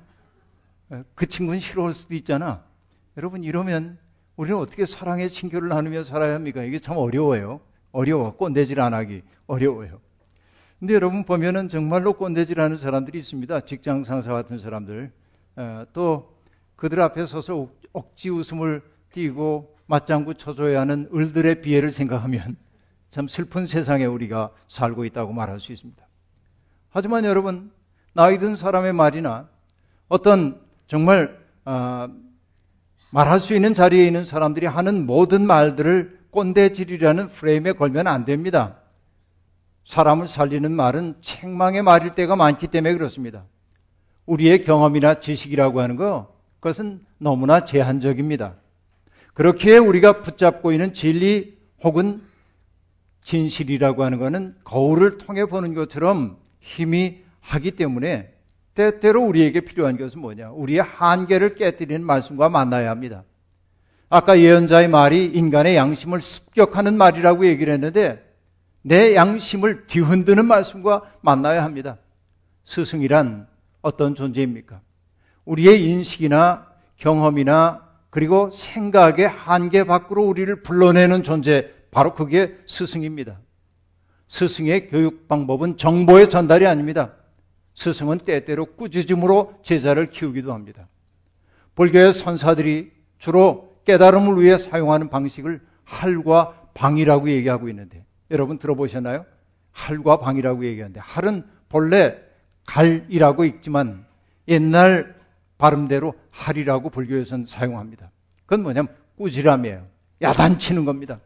그 1.15 1.27
친구는 1.27 1.59
싫어할 1.59 1.93
수도 1.93 2.15
있잖아. 2.15 2.65
여러분 3.17 3.43
이러면 3.43 3.99
우리는 4.39 4.57
어떻게 4.57 4.85
사랑의 4.85 5.31
친교를 5.31 5.67
나누며 5.67 6.05
살아야 6.05 6.35
합니까? 6.35 6.63
이게 6.63 6.79
참 6.79 6.95
어려워요. 6.95 7.59
어려워. 7.91 8.37
꼰대질 8.37 8.79
안 8.79 8.93
하기 8.93 9.21
어려워요. 9.47 9.99
근데 10.79 10.93
여러분 10.93 11.25
보면은 11.25 11.67
정말로 11.67 12.13
꼰대질 12.13 12.57
하는 12.57 12.77
사람들이 12.77 13.19
있습니다. 13.19 13.59
직장 13.65 14.05
상사 14.05 14.31
같은 14.31 14.57
사람들. 14.57 15.11
어, 15.57 15.83
또 15.91 16.37
그들 16.77 17.01
앞에 17.01 17.25
서서 17.25 17.67
억지 17.91 18.29
웃음을 18.29 18.81
띄고 19.11 19.75
맞장구 19.87 20.35
쳐줘야 20.35 20.79
하는 20.79 21.09
을들의 21.13 21.59
비애를 21.59 21.91
생각하면 21.91 22.55
참 23.11 23.27
슬픈 23.27 23.67
세상에 23.67 24.05
우리가 24.05 24.51
살고 24.69 25.03
있다고 25.03 25.33
말할 25.33 25.59
수 25.59 25.73
있습니다. 25.73 26.01
하지만 26.91 27.25
여러분, 27.25 27.73
나이 28.13 28.37
든 28.37 28.55
사람의 28.55 28.93
말이나 28.93 29.49
어떤 30.07 30.61
정말 30.87 31.37
어, 31.65 32.07
말할 33.11 33.39
수 33.39 33.55
있는 33.55 33.73
자리에 33.73 34.05
있는 34.05 34.25
사람들이 34.25 34.65
하는 34.65 35.05
모든 35.05 35.45
말들을 35.45 36.19
꼰대질이라는 36.31 37.29
프레임에 37.29 37.71
걸면 37.73 38.07
안 38.07 38.25
됩니다. 38.25 38.77
사람을 39.85 40.27
살리는 40.27 40.71
말은 40.71 41.15
책망의 41.21 41.81
말일 41.81 42.11
때가 42.11 42.35
많기 42.35 42.67
때문에 42.67 42.93
그렇습니다. 42.93 43.45
우리의 44.27 44.61
경험이나 44.61 45.19
지식이라고 45.19 45.81
하는 45.81 45.95
거, 45.95 46.35
그것은 46.59 47.03
너무나 47.17 47.65
제한적입니다. 47.65 48.55
그렇게 49.33 49.77
우리가 49.77 50.21
붙잡고 50.21 50.71
있는 50.71 50.93
진리 50.93 51.57
혹은 51.83 52.21
진실이라고 53.23 54.03
하는 54.03 54.19
것은 54.19 54.55
거울을 54.63 55.17
통해 55.17 55.45
보는 55.45 55.73
것처럼 55.73 56.37
힘이 56.59 57.23
하기 57.41 57.71
때문에 57.71 58.33
때때로 58.79 59.21
우리에게 59.25 59.59
필요한 59.59 59.97
것은 59.97 60.21
뭐냐? 60.21 60.51
우리의 60.51 60.81
한계를 60.81 61.55
깨뜨리는 61.55 62.01
말씀과 62.01 62.47
만나야 62.47 62.89
합니다. 62.89 63.25
아까 64.07 64.39
예언자의 64.39 64.87
말이 64.87 65.25
인간의 65.25 65.75
양심을 65.75 66.21
습격하는 66.21 66.97
말이라고 66.97 67.45
얘기를 67.45 67.73
했는데 67.73 68.25
내 68.81 69.15
양심을 69.15 69.87
뒤흔드는 69.87 70.45
말씀과 70.45 71.11
만나야 71.19 71.61
합니다. 71.65 71.97
스승이란 72.63 73.47
어떤 73.81 74.15
존재입니까? 74.15 74.79
우리의 75.43 75.83
인식이나 75.83 76.67
경험이나 76.95 77.85
그리고 78.09 78.49
생각의 78.51 79.27
한계 79.27 79.83
밖으로 79.83 80.23
우리를 80.23 80.63
불러내는 80.63 81.23
존재, 81.23 81.69
바로 81.91 82.13
그게 82.13 82.57
스승입니다. 82.65 83.39
스승의 84.29 84.87
교육 84.87 85.27
방법은 85.27 85.75
정보의 85.75 86.29
전달이 86.29 86.65
아닙니다. 86.65 87.18
스승은 87.79 88.17
때때로 88.17 88.65
꾸짖음으로 88.65 89.53
제자를 89.63 90.07
키우기도 90.07 90.51
합니다. 90.51 90.89
불교의 91.75 92.11
선사들이 92.11 92.91
주로 93.19 93.73
깨달음을 93.85 94.41
위해 94.41 94.57
사용하는 94.57 95.09
방식을 95.09 95.61
할과 95.85 96.67
방이라고 96.73 97.29
얘기하고 97.29 97.69
있는데 97.69 98.03
여러분 98.31 98.59
들어보셨나요? 98.59 99.25
할과 99.71 100.19
방이라고 100.19 100.65
얘기하는데 100.65 100.99
할은 100.99 101.45
본래 101.69 102.17
갈이라고 102.65 103.45
읽지만 103.45 104.05
옛날 104.49 105.15
발음대로 105.57 106.15
할이라고 106.31 106.89
불교에서는 106.89 107.45
사용합니다. 107.45 108.11
그건 108.45 108.63
뭐냐면 108.63 108.93
꾸지람이에요. 109.17 109.85
야단치는 110.21 110.83
겁니다. 110.83 111.21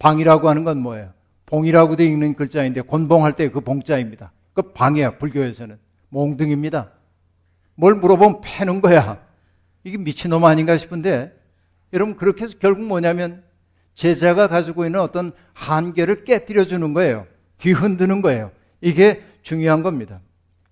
방이라고 0.00 0.48
하는 0.48 0.64
건 0.64 0.78
뭐예요? 0.78 1.12
봉이라고 1.46 1.94
되어 1.94 2.08
있는 2.08 2.34
글자인데 2.34 2.80
곤봉할 2.80 3.34
때 3.36 3.50
그 3.50 3.60
봉자입니다. 3.60 4.32
그 4.56 4.72
방이야 4.72 5.18
불교에서는 5.18 5.78
몽둥입니다. 6.08 6.90
뭘 7.74 7.94
물어보면 7.94 8.40
패는 8.42 8.80
거야. 8.80 9.22
이게 9.84 9.98
미친놈 9.98 10.46
아닌가 10.46 10.78
싶은데 10.78 11.38
여러분 11.92 12.16
그렇게 12.16 12.44
해서 12.44 12.54
결국 12.58 12.86
뭐냐면 12.86 13.44
제자가 13.94 14.48
가지고 14.48 14.86
있는 14.86 15.00
어떤 15.00 15.32
한계를 15.52 16.24
깨뜨려 16.24 16.64
주는 16.64 16.94
거예요. 16.94 17.26
뒤흔드는 17.58 18.22
거예요. 18.22 18.50
이게 18.80 19.22
중요한 19.42 19.82
겁니다. 19.82 20.20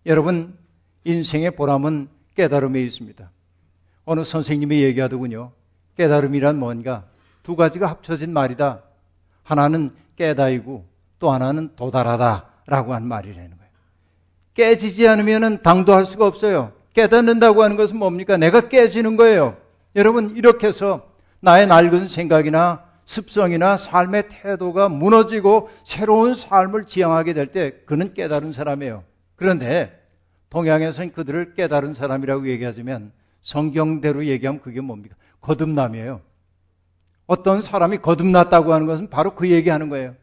여러분 0.06 0.56
인생의 1.04 1.50
보람은 1.50 2.08
깨달음에 2.36 2.82
있습니다. 2.82 3.30
어느 4.06 4.24
선생님이 4.24 4.82
얘기하더군요. 4.82 5.52
깨달음이란 5.98 6.58
뭔가 6.58 7.04
두 7.42 7.54
가지가 7.54 7.86
합쳐진 7.86 8.32
말이다. 8.32 8.82
하나는 9.42 9.94
깨다이고 10.16 10.86
또 11.18 11.30
하나는 11.30 11.76
도달하다 11.76 12.48
라고 12.66 12.94
한 12.94 13.06
말이라는 13.06 13.50
거예요. 13.50 13.63
깨지지 14.54 15.06
않으면 15.08 15.62
당도할 15.62 16.06
수가 16.06 16.26
없어요. 16.26 16.72
깨닫는다고 16.94 17.62
하는 17.62 17.76
것은 17.76 17.96
뭡니까? 17.96 18.36
내가 18.36 18.68
깨지는 18.68 19.16
거예요. 19.16 19.56
여러분 19.96 20.36
이렇게 20.36 20.68
해서 20.68 21.06
나의 21.40 21.66
낡은 21.66 22.08
생각이나 22.08 22.84
습성이나 23.04 23.76
삶의 23.76 24.28
태도가 24.30 24.88
무너지고 24.88 25.68
새로운 25.84 26.34
삶을 26.34 26.86
지향하게 26.86 27.34
될 27.34 27.48
때 27.48 27.72
그는 27.84 28.14
깨달은 28.14 28.52
사람이에요. 28.52 29.04
그런데 29.36 30.00
동양에서는 30.50 31.12
그들을 31.12 31.54
깨달은 31.54 31.94
사람이라고 31.94 32.48
얘기하자면 32.48 33.12
성경대로 33.42 34.24
얘기하면 34.24 34.62
그게 34.62 34.80
뭡니까? 34.80 35.16
거듭남이에요. 35.42 36.20
어떤 37.26 37.60
사람이 37.60 37.98
거듭났다고 37.98 38.72
하는 38.72 38.86
것은 38.86 39.10
바로 39.10 39.34
그 39.34 39.50
얘기하는 39.50 39.88
거예요. 39.90 40.14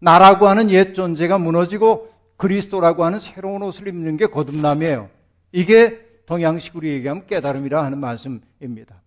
나라고 0.00 0.48
하는 0.48 0.68
옛 0.70 0.94
존재가 0.94 1.38
무너지고 1.38 2.11
그리스도라고 2.42 3.04
하는 3.04 3.20
새로운 3.20 3.62
옷을 3.62 3.86
입는 3.86 4.16
게 4.16 4.26
거듭남이에요. 4.26 5.08
이게 5.52 6.04
동양식으로 6.26 6.88
얘기하면 6.88 7.28
깨달음이라 7.28 7.84
하는 7.84 7.98
말씀입니다. 7.98 9.00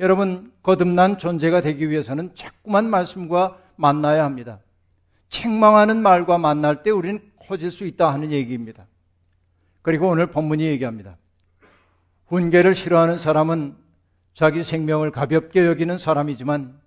여러분, 0.00 0.50
거듭난 0.62 1.18
존재가 1.18 1.60
되기 1.60 1.90
위해서는 1.90 2.34
자꾸만 2.34 2.88
말씀과 2.88 3.58
만나야 3.76 4.24
합니다. 4.24 4.60
책망하는 5.28 5.98
말과 5.98 6.38
만날 6.38 6.82
때 6.82 6.90
우리는 6.90 7.20
커질 7.46 7.70
수 7.70 7.84
있다 7.84 8.10
하는 8.10 8.32
얘기입니다. 8.32 8.86
그리고 9.82 10.08
오늘 10.08 10.28
본문이 10.28 10.64
얘기합니다. 10.64 11.18
훈계를 12.28 12.74
싫어하는 12.74 13.18
사람은 13.18 13.76
자기 14.32 14.64
생명을 14.64 15.10
가볍게 15.10 15.66
여기는 15.66 15.98
사람이지만 15.98 16.80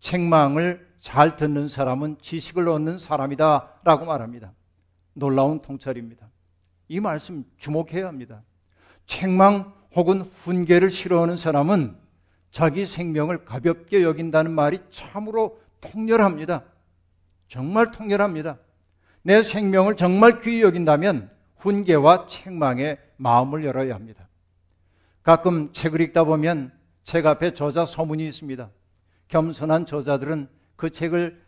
책망을 0.00 0.88
잘 1.00 1.36
듣는 1.36 1.68
사람은 1.68 2.16
지식을 2.22 2.66
얻는 2.66 2.98
사람이다 2.98 3.80
라고 3.84 4.06
말합니다. 4.06 4.52
놀라운 5.18 5.60
통찰입니다. 5.60 6.28
이 6.88 7.00
말씀 7.00 7.44
주목해야 7.58 8.06
합니다. 8.06 8.42
책망 9.06 9.72
혹은 9.94 10.20
훈계를 10.20 10.90
싫어하는 10.90 11.36
사람은 11.36 11.96
자기 12.50 12.86
생명을 12.86 13.44
가볍게 13.44 14.02
여긴다는 14.02 14.50
말이 14.52 14.78
참으로 14.90 15.60
통렬합니다. 15.80 16.64
정말 17.48 17.90
통렬합니다. 17.90 18.58
내 19.22 19.42
생명을 19.42 19.96
정말 19.96 20.40
귀히 20.40 20.62
여긴다면 20.62 21.30
훈계와 21.58 22.26
책망에 22.26 22.98
마음을 23.16 23.64
열어야 23.64 23.94
합니다. 23.94 24.28
가끔 25.22 25.72
책을 25.72 26.00
읽다 26.00 26.24
보면 26.24 26.72
책 27.04 27.26
앞에 27.26 27.54
저자 27.54 27.84
서문이 27.84 28.26
있습니다. 28.28 28.70
겸손한 29.28 29.86
저자들은 29.86 30.48
그 30.76 30.90
책을 30.90 31.42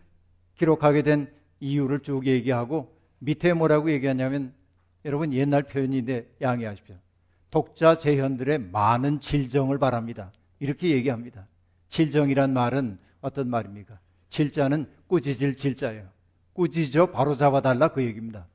기록하게 0.57 1.03
된 1.03 1.33
이유를 1.61 2.01
쭉 2.01 2.27
얘기하고 2.27 3.00
밑에 3.21 3.53
뭐라고 3.53 3.91
얘기하냐면 3.91 4.53
여러분 5.05 5.33
옛날 5.33 5.63
표현인데 5.63 6.29
양해하십시오. 6.43 6.97
독자 7.51 7.97
재현들의 7.97 8.59
많은 8.71 9.21
질정을 9.21 9.79
바랍니다. 9.79 10.33
이렇게 10.59 10.91
얘기합니다. 10.91 11.47
질정이란 11.89 12.53
말은 12.53 12.99
어떤 13.21 13.49
말입니까? 13.49 13.99
질자는 14.31 14.87
꾸짖을 15.07 15.57
질자예요. 15.57 16.09
꾸짖어 16.53 17.07
바로 17.07 17.37
잡아달라 17.37 17.89
그 17.89 18.03
얘기입니다. 18.03 18.47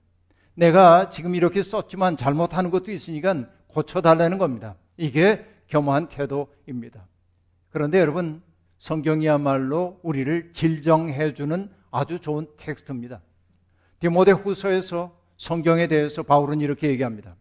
내가 0.53 1.09
지금 1.09 1.35
이렇게 1.35 1.63
썼지만 1.63 2.15
잘못하는 2.15 2.71
것도 2.71 2.91
있으니까 2.91 3.45
고쳐달라는 3.67 4.37
겁니다. 4.37 4.75
이게 4.97 5.45
겸허한 5.67 6.07
태도입니다. 6.07 7.07
그런데 7.71 7.99
여러분, 7.99 8.41
성경이야말로 8.79 9.99
우리를 10.01 10.53
질정해주는 10.53 11.69
아주 11.91 12.19
좋은 12.19 12.47
텍스트입니다. 12.57 13.21
디모데 14.05 14.33
후서에서 14.33 15.17
성경에 15.35 15.87
대해서 15.87 16.21
바울은 16.21 16.61
이렇게 16.61 16.89
얘기합니다. 16.89 17.35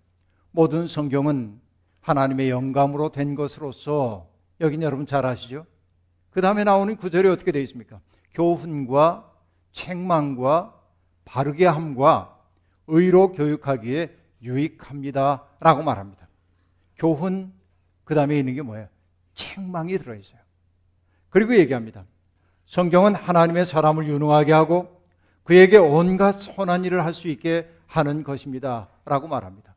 모든 0.51 0.87
성경은 0.87 1.61
하나님의 2.01 2.49
영감으로 2.49 3.11
된 3.11 3.35
것으로서 3.35 4.31
여긴 4.63 4.81
여러분 4.81 5.05
잘 5.05 5.27
아시죠? 5.27 5.67
그 6.31 6.41
다음에 6.41 6.65
나오는 6.65 6.97
구절이 6.97 7.29
어떻게 7.29 7.53
되어 7.53 7.61
있습니까? 7.65 8.01
교훈과 8.33 9.31
책망과 9.73 10.75
바르게 11.27 11.67
함과 11.67 12.35
의로 12.87 13.33
교육하기에 13.33 14.17
유익합니다. 14.41 15.45
라고 15.61 15.83
말합니다. 15.83 16.27
교훈, 16.97 17.53
그 18.05 18.15
다음에 18.15 18.39
있는 18.39 18.55
게 18.55 18.63
뭐예요? 18.63 18.89
책망이 19.35 19.99
들어있어요. 19.99 20.41
그리고 21.29 21.55
얘기합니다. 21.57 22.07
성경은 22.65 23.17
하나님의 23.17 23.67
사람을 23.67 24.09
유능하게 24.09 24.53
하고 24.53 24.94
그에게 25.45 25.77
온갖 25.77 26.41
선한 26.41 26.85
일을 26.85 27.05
할 27.05 27.15
수 27.15 27.29
있게 27.29 27.69
하는 27.87 28.25
것입니다. 28.25 28.89
라고 29.05 29.29
말합니다. 29.29 29.75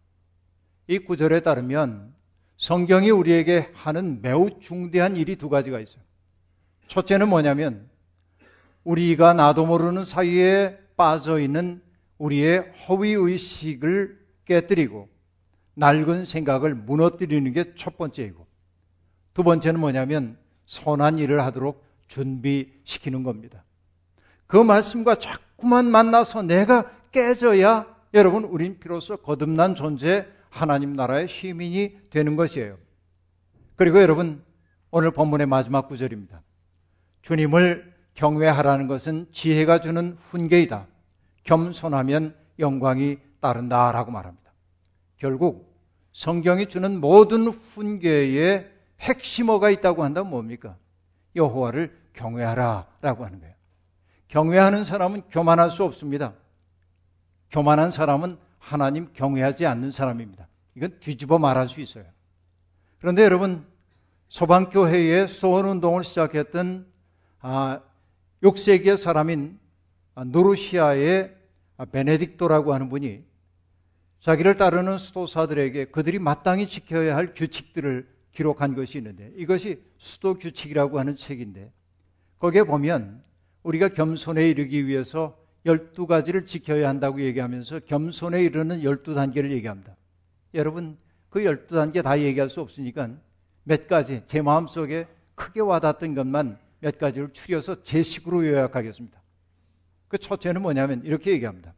이 0.88 1.00
구절에 1.00 1.42
따르면 1.42 2.14
성경이 2.58 3.12
우리에게 3.12 3.70
하는 3.74 4.22
매우 4.22 4.60
중대한 4.60 5.16
일이 5.18 5.36
두 5.36 5.50
가지가 5.50 5.80
있어요. 5.80 6.02
첫째는 6.88 7.28
뭐냐면 7.30 7.88
우리가 8.84 9.34
나도 9.34 9.66
모르는 9.66 10.06
사이에 10.06 10.80
빠져 10.96 11.40
있는 11.40 11.82
우리의 12.18 12.72
허위 12.88 13.12
의식을 13.12 14.18
깨뜨리고 14.46 15.10
낡은 15.76 16.26
생각을 16.26 16.74
무너뜨리는 16.74 17.52
게 17.54 17.76
첫 17.76 17.98
번째이고 17.98 18.48
두 19.34 19.44
번째는 19.44 19.80
뭐냐면 19.80 20.38
선한 20.66 21.20
일을 21.20 21.44
하도록 21.44 21.84
준비시키는 22.08 23.22
겁니다. 23.24 23.64
그 24.48 24.58
말씀과 24.58 25.16
자꾸만 25.16 25.92
만나서 25.92 26.44
내가 26.44 26.90
깨져야 27.12 27.86
여러분 28.14 28.44
우린 28.46 28.80
비로소 28.80 29.18
거듭난 29.18 29.76
존재 29.76 30.26
하나님 30.50 30.94
나라의 30.94 31.28
시민이 31.28 32.10
되는 32.10 32.36
것이에요. 32.36 32.78
그리고 33.76 34.02
여러분, 34.02 34.44
오늘 34.90 35.12
본문의 35.12 35.46
마지막 35.46 35.88
구절입니다. 35.88 36.42
주님을 37.22 37.94
경외하라는 38.16 38.88
것은 38.88 39.28
지혜가 39.32 39.82
주는 39.82 40.18
훈계이다. 40.20 40.88
겸손하면 41.44 42.36
영광이 42.58 43.18
따른다라고 43.40 44.12
말합니다. 44.12 44.52
결국 45.18 45.78
성경이 46.14 46.68
주는 46.68 47.00
모든 47.00 47.48
훈계에 47.48 48.68
핵심어가 49.00 49.70
있다고 49.70 50.04
한다면 50.04 50.32
뭡니까? 50.32 50.76
여호와를 51.36 51.96
경외하라라고 52.14 53.26
하는 53.26 53.40
거예요. 53.40 53.54
경외하는 54.28 54.84
사람은 54.84 55.24
교만할 55.30 55.72
수 55.72 55.84
없습니다. 55.84 56.34
교만한 57.50 57.92
사람은 57.92 58.38
하나님 58.60 59.12
경외하지 59.14 59.66
않는 59.66 59.92
사람입니다. 59.92 60.48
이건 60.76 61.00
뒤집어 61.00 61.40
말할 61.40 61.68
수 61.68 61.82
있어요. 61.82 62.06
그런데 63.00 63.24
여러분, 63.24 63.66
소방교회의 64.30 65.28
수원운동을 65.28 66.04
시작했던 66.04 66.86
아, 67.40 67.82
6세기의 68.44 68.98
사람인 68.98 69.58
노르시아의 70.26 71.36
베네딕토라고 71.78 72.70
하는 72.70 72.90
분이 72.90 73.24
자기를 74.20 74.58
따르는 74.58 74.98
수도사들에게 74.98 75.86
그들이 75.86 76.20
마땅히 76.20 76.68
지켜야 76.68 77.16
할 77.16 77.34
규칙들을 77.34 78.08
기록한 78.32 78.76
것이 78.76 78.98
있는데 78.98 79.32
이것이 79.36 79.82
수도 79.98 80.38
규칙이라고 80.38 81.00
하는 81.00 81.16
책인데 81.16 81.72
거기에 82.40 82.64
보면 82.64 83.24
우리가 83.68 83.90
겸손에 83.90 84.50
이르기 84.50 84.88
위해서 84.88 85.38
12가지를 85.66 86.46
지켜야 86.46 86.88
한다고 86.88 87.20
얘기하면서 87.20 87.82
겸손에 87.82 88.42
이르는 88.42 88.82
12단계를 88.82 89.52
얘기합니다. 89.52 89.94
여러분, 90.54 90.98
그 91.30 91.42
12단계 91.42 92.02
다 92.02 92.18
얘기할 92.18 92.50
수 92.50 92.62
없으니까 92.62 93.10
몇 93.64 93.88
가지, 93.88 94.24
제 94.26 94.42
마음속에 94.42 95.06
크게 95.36 95.60
와닿았던 95.60 96.16
것만 96.16 96.58
몇 96.80 96.98
가지를 96.98 97.34
추려서 97.34 97.84
제 97.84 98.02
식으로 98.04 98.48
요약하겠습니다. 98.48 99.22
그 100.08 100.18
첫째는 100.18 100.62
뭐냐면 100.62 101.02
이렇게 101.04 101.32
얘기합니다. 101.32 101.74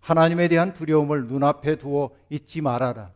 하나님에 0.00 0.48
대한 0.48 0.74
두려움을 0.74 1.28
눈앞에 1.28 1.76
두어 1.76 2.10
잊지 2.28 2.60
말아라. 2.60 3.12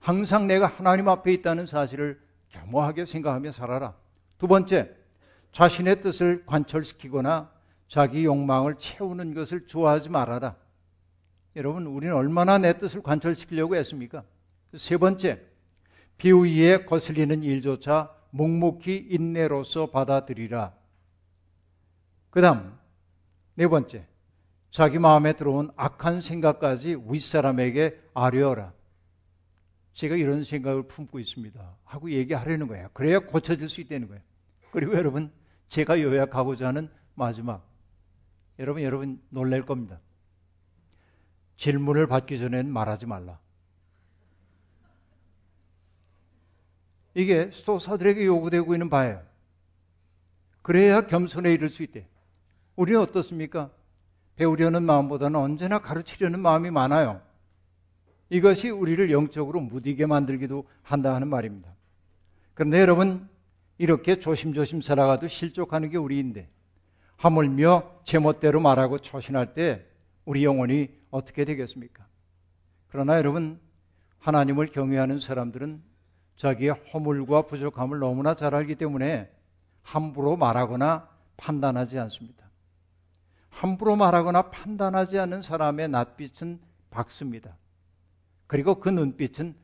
항상 0.00 0.46
내가 0.46 0.66
하나님 0.66 1.08
앞에 1.08 1.32
있다는 1.32 1.64
사실을 1.64 2.20
겸허하게 2.50 3.06
생각하며 3.06 3.52
살아라. 3.52 3.94
두 4.36 4.46
번째, 4.46 4.94
자신의 5.56 6.02
뜻을 6.02 6.44
관철시키거나 6.44 7.50
자기 7.88 8.26
욕망을 8.26 8.76
채우는 8.76 9.32
것을 9.32 9.66
좋아하지 9.66 10.10
말아라. 10.10 10.54
여러분, 11.56 11.86
우리는 11.86 12.14
얼마나 12.14 12.58
내 12.58 12.76
뜻을 12.76 13.02
관철시키려고 13.02 13.74
했습니까? 13.74 14.22
세 14.74 14.98
번째, 14.98 15.40
비위에 16.18 16.84
거슬리는 16.84 17.42
일조차 17.42 18.14
묵묵히 18.32 19.06
인내로서 19.08 19.86
받아들이라. 19.86 20.74
그 22.28 22.42
다음, 22.42 22.76
네 23.54 23.66
번째. 23.66 24.06
자기 24.70 24.98
마음에 24.98 25.32
들어온 25.32 25.70
악한 25.76 26.20
생각까지 26.20 26.98
윗사람에게 27.08 27.98
아뢰어라. 28.12 28.74
제가 29.94 30.16
이런 30.16 30.44
생각을 30.44 30.82
품고 30.82 31.18
있습니다. 31.18 31.76
하고 31.84 32.10
얘기하려는 32.10 32.68
거예요. 32.68 32.90
그래야 32.92 33.20
고쳐질 33.20 33.70
수 33.70 33.80
있다는 33.80 34.08
거예요. 34.08 34.22
그리고 34.70 34.94
여러분, 34.94 35.32
제가 35.68 36.00
요약하고자 36.00 36.68
하는 36.68 36.88
마지막. 37.14 37.66
여러분, 38.58 38.82
여러분 38.82 39.20
놀랄 39.28 39.64
겁니다. 39.64 40.00
질문을 41.56 42.06
받기 42.06 42.38
전에는 42.38 42.70
말하지 42.70 43.06
말라. 43.06 43.38
이게 47.14 47.50
스토사들에게 47.50 48.26
요구되고 48.26 48.74
있는 48.74 48.90
바예요. 48.90 49.22
그래야 50.62 51.06
겸손에 51.06 51.52
이를 51.52 51.70
수 51.70 51.82
있대. 51.82 52.06
우리는 52.74 53.00
어떻습니까? 53.00 53.70
배우려는 54.36 54.82
마음보다는 54.82 55.40
언제나 55.40 55.78
가르치려는 55.78 56.40
마음이 56.40 56.70
많아요. 56.70 57.22
이것이 58.28 58.68
우리를 58.68 59.10
영적으로 59.10 59.60
무디게 59.60 60.04
만들기도 60.04 60.68
한다 60.82 61.14
하는 61.14 61.28
말입니다. 61.28 61.74
그런데 62.52 62.80
여러분, 62.80 63.28
이렇게 63.78 64.18
조심조심 64.18 64.80
살아가도 64.80 65.28
실족하는 65.28 65.90
게 65.90 65.96
우리인데, 65.96 66.48
하물며 67.16 68.00
제멋대로 68.04 68.60
말하고 68.60 68.98
초신할 68.98 69.54
때 69.54 69.86
우리 70.24 70.44
영혼이 70.44 70.88
어떻게 71.10 71.44
되겠습니까? 71.44 72.06
그러나 72.88 73.16
여러분, 73.16 73.60
하나님을 74.18 74.66
경외하는 74.66 75.20
사람들은 75.20 75.82
자기의 76.36 76.72
허물과 76.92 77.42
부족함을 77.42 77.98
너무나 77.98 78.34
잘 78.34 78.54
알기 78.54 78.74
때문에 78.74 79.30
함부로 79.82 80.36
말하거나 80.36 81.08
판단하지 81.36 81.98
않습니다. 81.98 82.46
함부로 83.48 83.96
말하거나 83.96 84.50
판단하지 84.50 85.18
않는 85.18 85.42
사람의 85.42 85.88
낯빛은 85.88 86.60
밝습니다. 86.90 87.56
그리고 88.46 88.80
그 88.80 88.88
눈빛은 88.88 89.54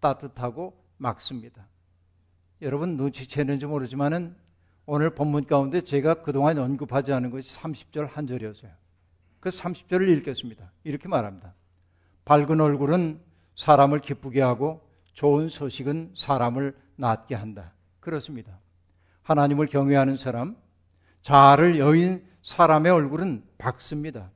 따뜻하고 0.00 0.80
막습니다. 0.96 1.66
여러분 2.62 2.96
눈치채는지 2.96 3.66
모르지만은 3.66 4.36
오늘 4.86 5.10
본문 5.10 5.46
가운데 5.46 5.80
제가 5.80 6.22
그동안 6.22 6.58
언급하지 6.58 7.12
않은 7.12 7.30
것이 7.30 7.58
30절 7.58 8.08
한 8.12 8.28
절이었어요. 8.28 8.70
그 9.40 9.48
30절을 9.50 10.08
읽겠습니다. 10.18 10.70
이렇게 10.84 11.08
말합니다. 11.08 11.54
밝은 12.24 12.60
얼굴은 12.60 13.20
사람을 13.56 14.00
기쁘게 14.00 14.40
하고 14.40 14.88
좋은 15.12 15.48
소식은 15.48 16.12
사람을 16.16 16.76
낫게 16.94 17.34
한다. 17.34 17.72
그렇습니다. 17.98 18.60
하나님을 19.24 19.66
경외하는 19.66 20.16
사람, 20.16 20.56
자아를 21.22 21.80
여인 21.80 22.24
사람의 22.42 22.92
얼굴은 22.92 23.42
밝습니다. 23.58 24.30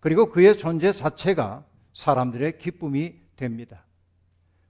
그리고 0.00 0.28
그의 0.28 0.58
존재 0.58 0.92
자체가 0.92 1.64
사람들의 1.94 2.58
기쁨이 2.58 3.14
됩니다. 3.36 3.86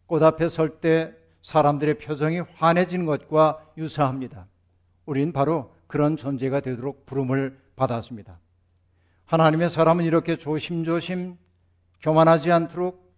꽃 0.07 0.23
앞에 0.23 0.49
설 0.49 0.81
때 0.81 1.17
사람들의 1.43 1.99
표정이 1.99 2.41
환해지는 2.41 3.07
것과 3.07 3.65
유사합니다. 3.77 4.47
우린 5.05 5.33
바로 5.33 5.75
그런 5.87 6.17
존재가 6.17 6.61
되도록 6.61 7.05
부름을 7.07 7.59
받았습니다. 7.77 8.39
하나님의 9.27 9.71
사람은 9.71 10.05
이렇게 10.05 10.37
조심조심 10.37 11.37
교만하지 12.01 12.53
않도록 12.53 13.13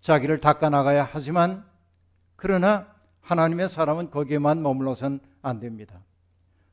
자기를 0.00 0.40
닦아나가야 0.40 1.08
하지만 1.10 1.64
그러나 2.36 2.86
하나님의 3.22 3.68
사람은 3.68 4.10
거기에만 4.10 4.62
머물러선 4.62 5.20
안 5.42 5.60
됩니다. 5.60 6.00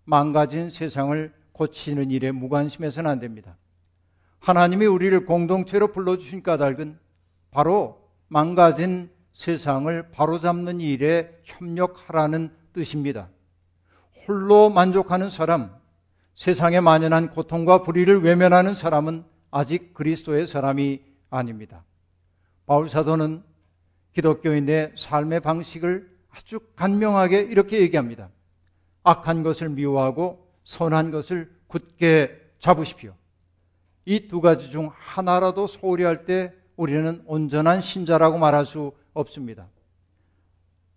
망가진 0.05 0.69
세상을 0.69 1.33
고치는 1.53 2.11
일에 2.11 2.31
무관심해서는 2.31 3.09
안 3.09 3.19
됩니다. 3.19 3.57
하나님이 4.39 4.85
우리를 4.85 5.25
공동체로 5.25 5.87
불러주신 5.87 6.43
까닭은 6.43 6.99
바로 7.51 8.09
망가진 8.27 9.09
세상을 9.33 10.11
바로잡는 10.11 10.79
일에 10.79 11.39
협력하라는 11.43 12.51
뜻입니다. 12.73 13.29
홀로 14.27 14.69
만족하는 14.69 15.29
사람, 15.29 15.71
세상에 16.35 16.79
만연한 16.79 17.29
고통과 17.31 17.81
불의를 17.81 18.21
외면하는 18.23 18.75
사람은 18.75 19.23
아직 19.51 19.93
그리스도의 19.93 20.47
사람이 20.47 21.01
아닙니다. 21.29 21.83
바울 22.65 22.89
사도는 22.89 23.43
기독교인의 24.13 24.93
삶의 24.95 25.41
방식을 25.41 26.09
아주 26.29 26.59
간명하게 26.75 27.39
이렇게 27.39 27.81
얘기합니다. 27.81 28.29
악한 29.03 29.43
것을 29.43 29.69
미워하고 29.69 30.47
선한 30.63 31.11
것을 31.11 31.51
굳게 31.67 32.39
잡으십시오. 32.59 33.13
이 34.05 34.27
두 34.27 34.41
가지 34.41 34.69
중 34.69 34.89
하나라도 34.93 35.67
소홀히 35.67 36.03
할 36.03 36.25
때 36.25 36.53
우리는 36.75 37.21
온전한 37.25 37.81
신자라고 37.81 38.37
말할 38.37 38.65
수 38.65 38.91
없습니다. 39.13 39.67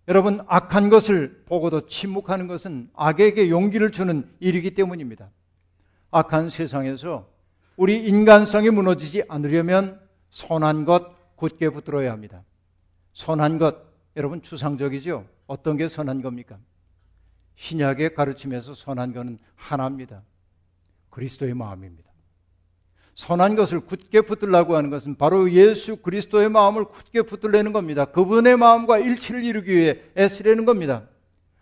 여러분, 0.08 0.40
악한 0.46 0.88
것을 0.88 1.42
보고도 1.46 1.86
침묵하는 1.86 2.46
것은 2.46 2.90
악에게 2.94 3.50
용기를 3.50 3.90
주는 3.90 4.28
일이기 4.38 4.74
때문입니다. 4.74 5.30
악한 6.10 6.50
세상에서 6.50 7.28
우리 7.76 8.06
인간성이 8.06 8.70
무너지지 8.70 9.24
않으려면 9.28 10.00
선한 10.30 10.84
것 10.84 11.36
굳게 11.36 11.70
붙들어야 11.70 12.12
합니다. 12.12 12.44
선한 13.12 13.58
것, 13.58 13.76
여러분 14.16 14.42
추상적이죠? 14.42 15.26
어떤 15.46 15.76
게 15.76 15.88
선한 15.88 16.22
겁니까? 16.22 16.58
신약의 17.56 18.14
가르침에서 18.14 18.74
선한 18.74 19.12
것은 19.12 19.38
하나입니다. 19.54 20.22
그리스도의 21.10 21.54
마음입니다. 21.54 22.05
선한 23.16 23.56
것을 23.56 23.80
굳게 23.80 24.20
붙들라고 24.20 24.76
하는 24.76 24.90
것은 24.90 25.16
바로 25.16 25.50
예수 25.50 25.96
그리스도의 25.96 26.50
마음을 26.50 26.84
굳게 26.84 27.22
붙들려는 27.22 27.72
겁니다. 27.72 28.04
그분의 28.04 28.58
마음과 28.58 28.98
일치를 28.98 29.42
이루기 29.42 29.74
위해 29.74 30.00
애쓰려는 30.16 30.66
겁니다. 30.66 31.08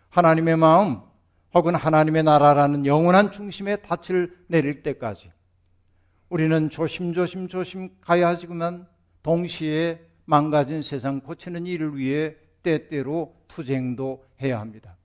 하나님의 0.09 0.57
마음 0.57 0.99
혹은 1.53 1.73
하나님의 1.73 2.23
나라라는 2.23 2.85
영원한 2.85 3.31
중심에 3.31 3.77
닻을 3.77 4.37
내릴 4.47 4.83
때까지 4.83 5.31
우리는 6.27 6.69
조심조심 6.69 7.47
조심 7.47 7.89
가야 8.01 8.27
하지만 8.27 8.85
동시에 9.23 10.01
망가진 10.25 10.83
세상 10.83 11.21
고치는 11.21 11.65
일을 11.65 11.97
위해 11.97 12.35
때때로 12.63 13.33
투쟁도 13.47 14.25
해야 14.41 14.59
합니다. 14.59 14.97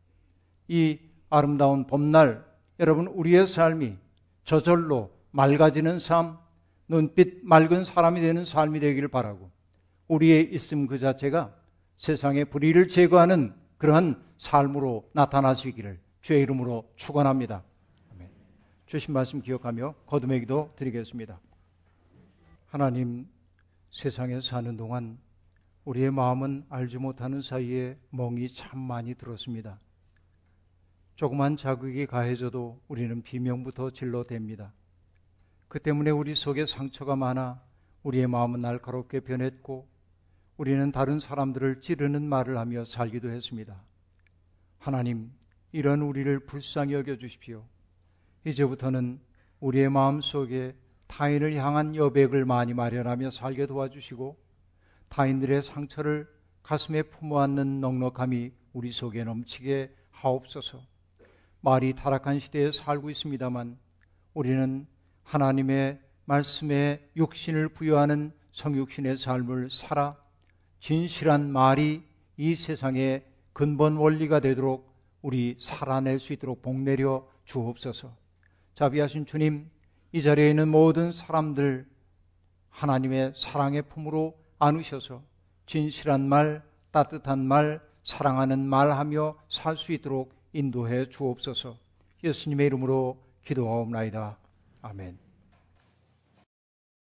이 0.66 0.98
아름다운 1.28 1.86
봄날 1.86 2.44
여러분 2.80 3.06
우리의 3.06 3.46
삶이 3.46 3.96
저절로 4.42 5.19
맑아지는 5.30 5.98
삶, 5.98 6.38
눈빛 6.88 7.44
맑은 7.44 7.84
사람이 7.84 8.20
되는 8.20 8.44
삶이 8.44 8.80
되기를 8.80 9.08
바라고 9.08 9.50
우리의 10.08 10.52
있음 10.52 10.86
그 10.86 10.98
자체가 10.98 11.54
세상의 11.96 12.46
불의를 12.46 12.88
제거하는 12.88 13.54
그러한 13.78 14.22
삶으로 14.38 15.08
나타나시기를 15.12 16.00
주의 16.20 16.42
이름으로 16.42 16.90
축원합니다. 16.96 17.62
주신 18.86 19.14
말씀 19.14 19.40
기억하며 19.40 19.94
거듭의 20.06 20.40
기도 20.40 20.72
드리겠습니다. 20.74 21.38
하나님 22.66 23.28
세상에 23.90 24.40
사는 24.40 24.76
동안 24.76 25.18
우리의 25.84 26.10
마음은 26.10 26.66
알지 26.68 26.98
못하는 26.98 27.40
사이에 27.40 27.96
멍이 28.10 28.52
참 28.52 28.80
많이 28.80 29.14
들었습니다. 29.14 29.78
조그만 31.14 31.56
자극이 31.56 32.06
가해져도 32.06 32.80
우리는 32.88 33.22
비명부터 33.22 33.90
질러댑니다. 33.90 34.72
그 35.70 35.78
때문에 35.78 36.10
우리 36.10 36.34
속에 36.34 36.66
상처가 36.66 37.14
많아 37.14 37.62
우리의 38.02 38.26
마음은 38.26 38.60
날카롭게 38.60 39.20
변했고 39.20 39.86
우리는 40.56 40.90
다른 40.90 41.20
사람들을 41.20 41.80
찌르는 41.80 42.28
말을 42.28 42.58
하며 42.58 42.84
살기도 42.84 43.30
했습니다. 43.30 43.80
하나님, 44.78 45.30
이런 45.70 46.02
우리를 46.02 46.40
불쌍히 46.40 46.94
여겨 46.94 47.18
주십시오. 47.18 47.64
이제부터는 48.44 49.20
우리의 49.60 49.90
마음 49.90 50.20
속에 50.20 50.74
타인을 51.06 51.54
향한 51.54 51.94
여백을 51.94 52.44
많이 52.44 52.74
마련하며 52.74 53.30
살게 53.30 53.66
도와주시고 53.66 54.36
타인들의 55.08 55.62
상처를 55.62 56.28
가슴에 56.64 57.04
품어안는 57.04 57.80
넉넉함이 57.80 58.50
우리 58.72 58.90
속에 58.90 59.22
넘치게 59.22 59.94
하옵소서. 60.10 60.82
말이 61.60 61.94
타락한 61.94 62.40
시대에 62.40 62.72
살고 62.72 63.08
있습니다만 63.10 63.78
우리는 64.34 64.88
하나님의 65.30 66.00
말씀에 66.24 67.08
육신을 67.16 67.68
부여하는 67.68 68.32
성육신의 68.52 69.16
삶을 69.16 69.70
살아 69.70 70.16
진실한 70.80 71.52
말이 71.52 72.02
이 72.36 72.56
세상의 72.56 73.24
근본 73.52 73.96
원리가 73.96 74.40
되도록 74.40 74.92
우리 75.22 75.56
살아낼 75.60 76.18
수 76.18 76.32
있도록 76.32 76.62
복내려 76.62 77.28
주옵소서. 77.44 78.12
자비하신 78.74 79.24
주님, 79.24 79.70
이 80.12 80.20
자리에 80.20 80.50
있는 80.50 80.68
모든 80.68 81.12
사람들 81.12 81.86
하나님의 82.70 83.34
사랑의 83.36 83.82
품으로 83.82 84.36
안으셔서 84.58 85.22
진실한 85.66 86.28
말, 86.28 86.64
따뜻한 86.90 87.38
말, 87.38 87.80
사랑하는 88.02 88.58
말하며 88.66 89.36
살 89.48 89.76
수 89.76 89.92
있도록 89.92 90.34
인도해 90.52 91.08
주옵소서. 91.08 91.76
예수님의 92.24 92.66
이름으로 92.66 93.22
기도하옵나이다. 93.44 94.39
아멘. 94.82 95.18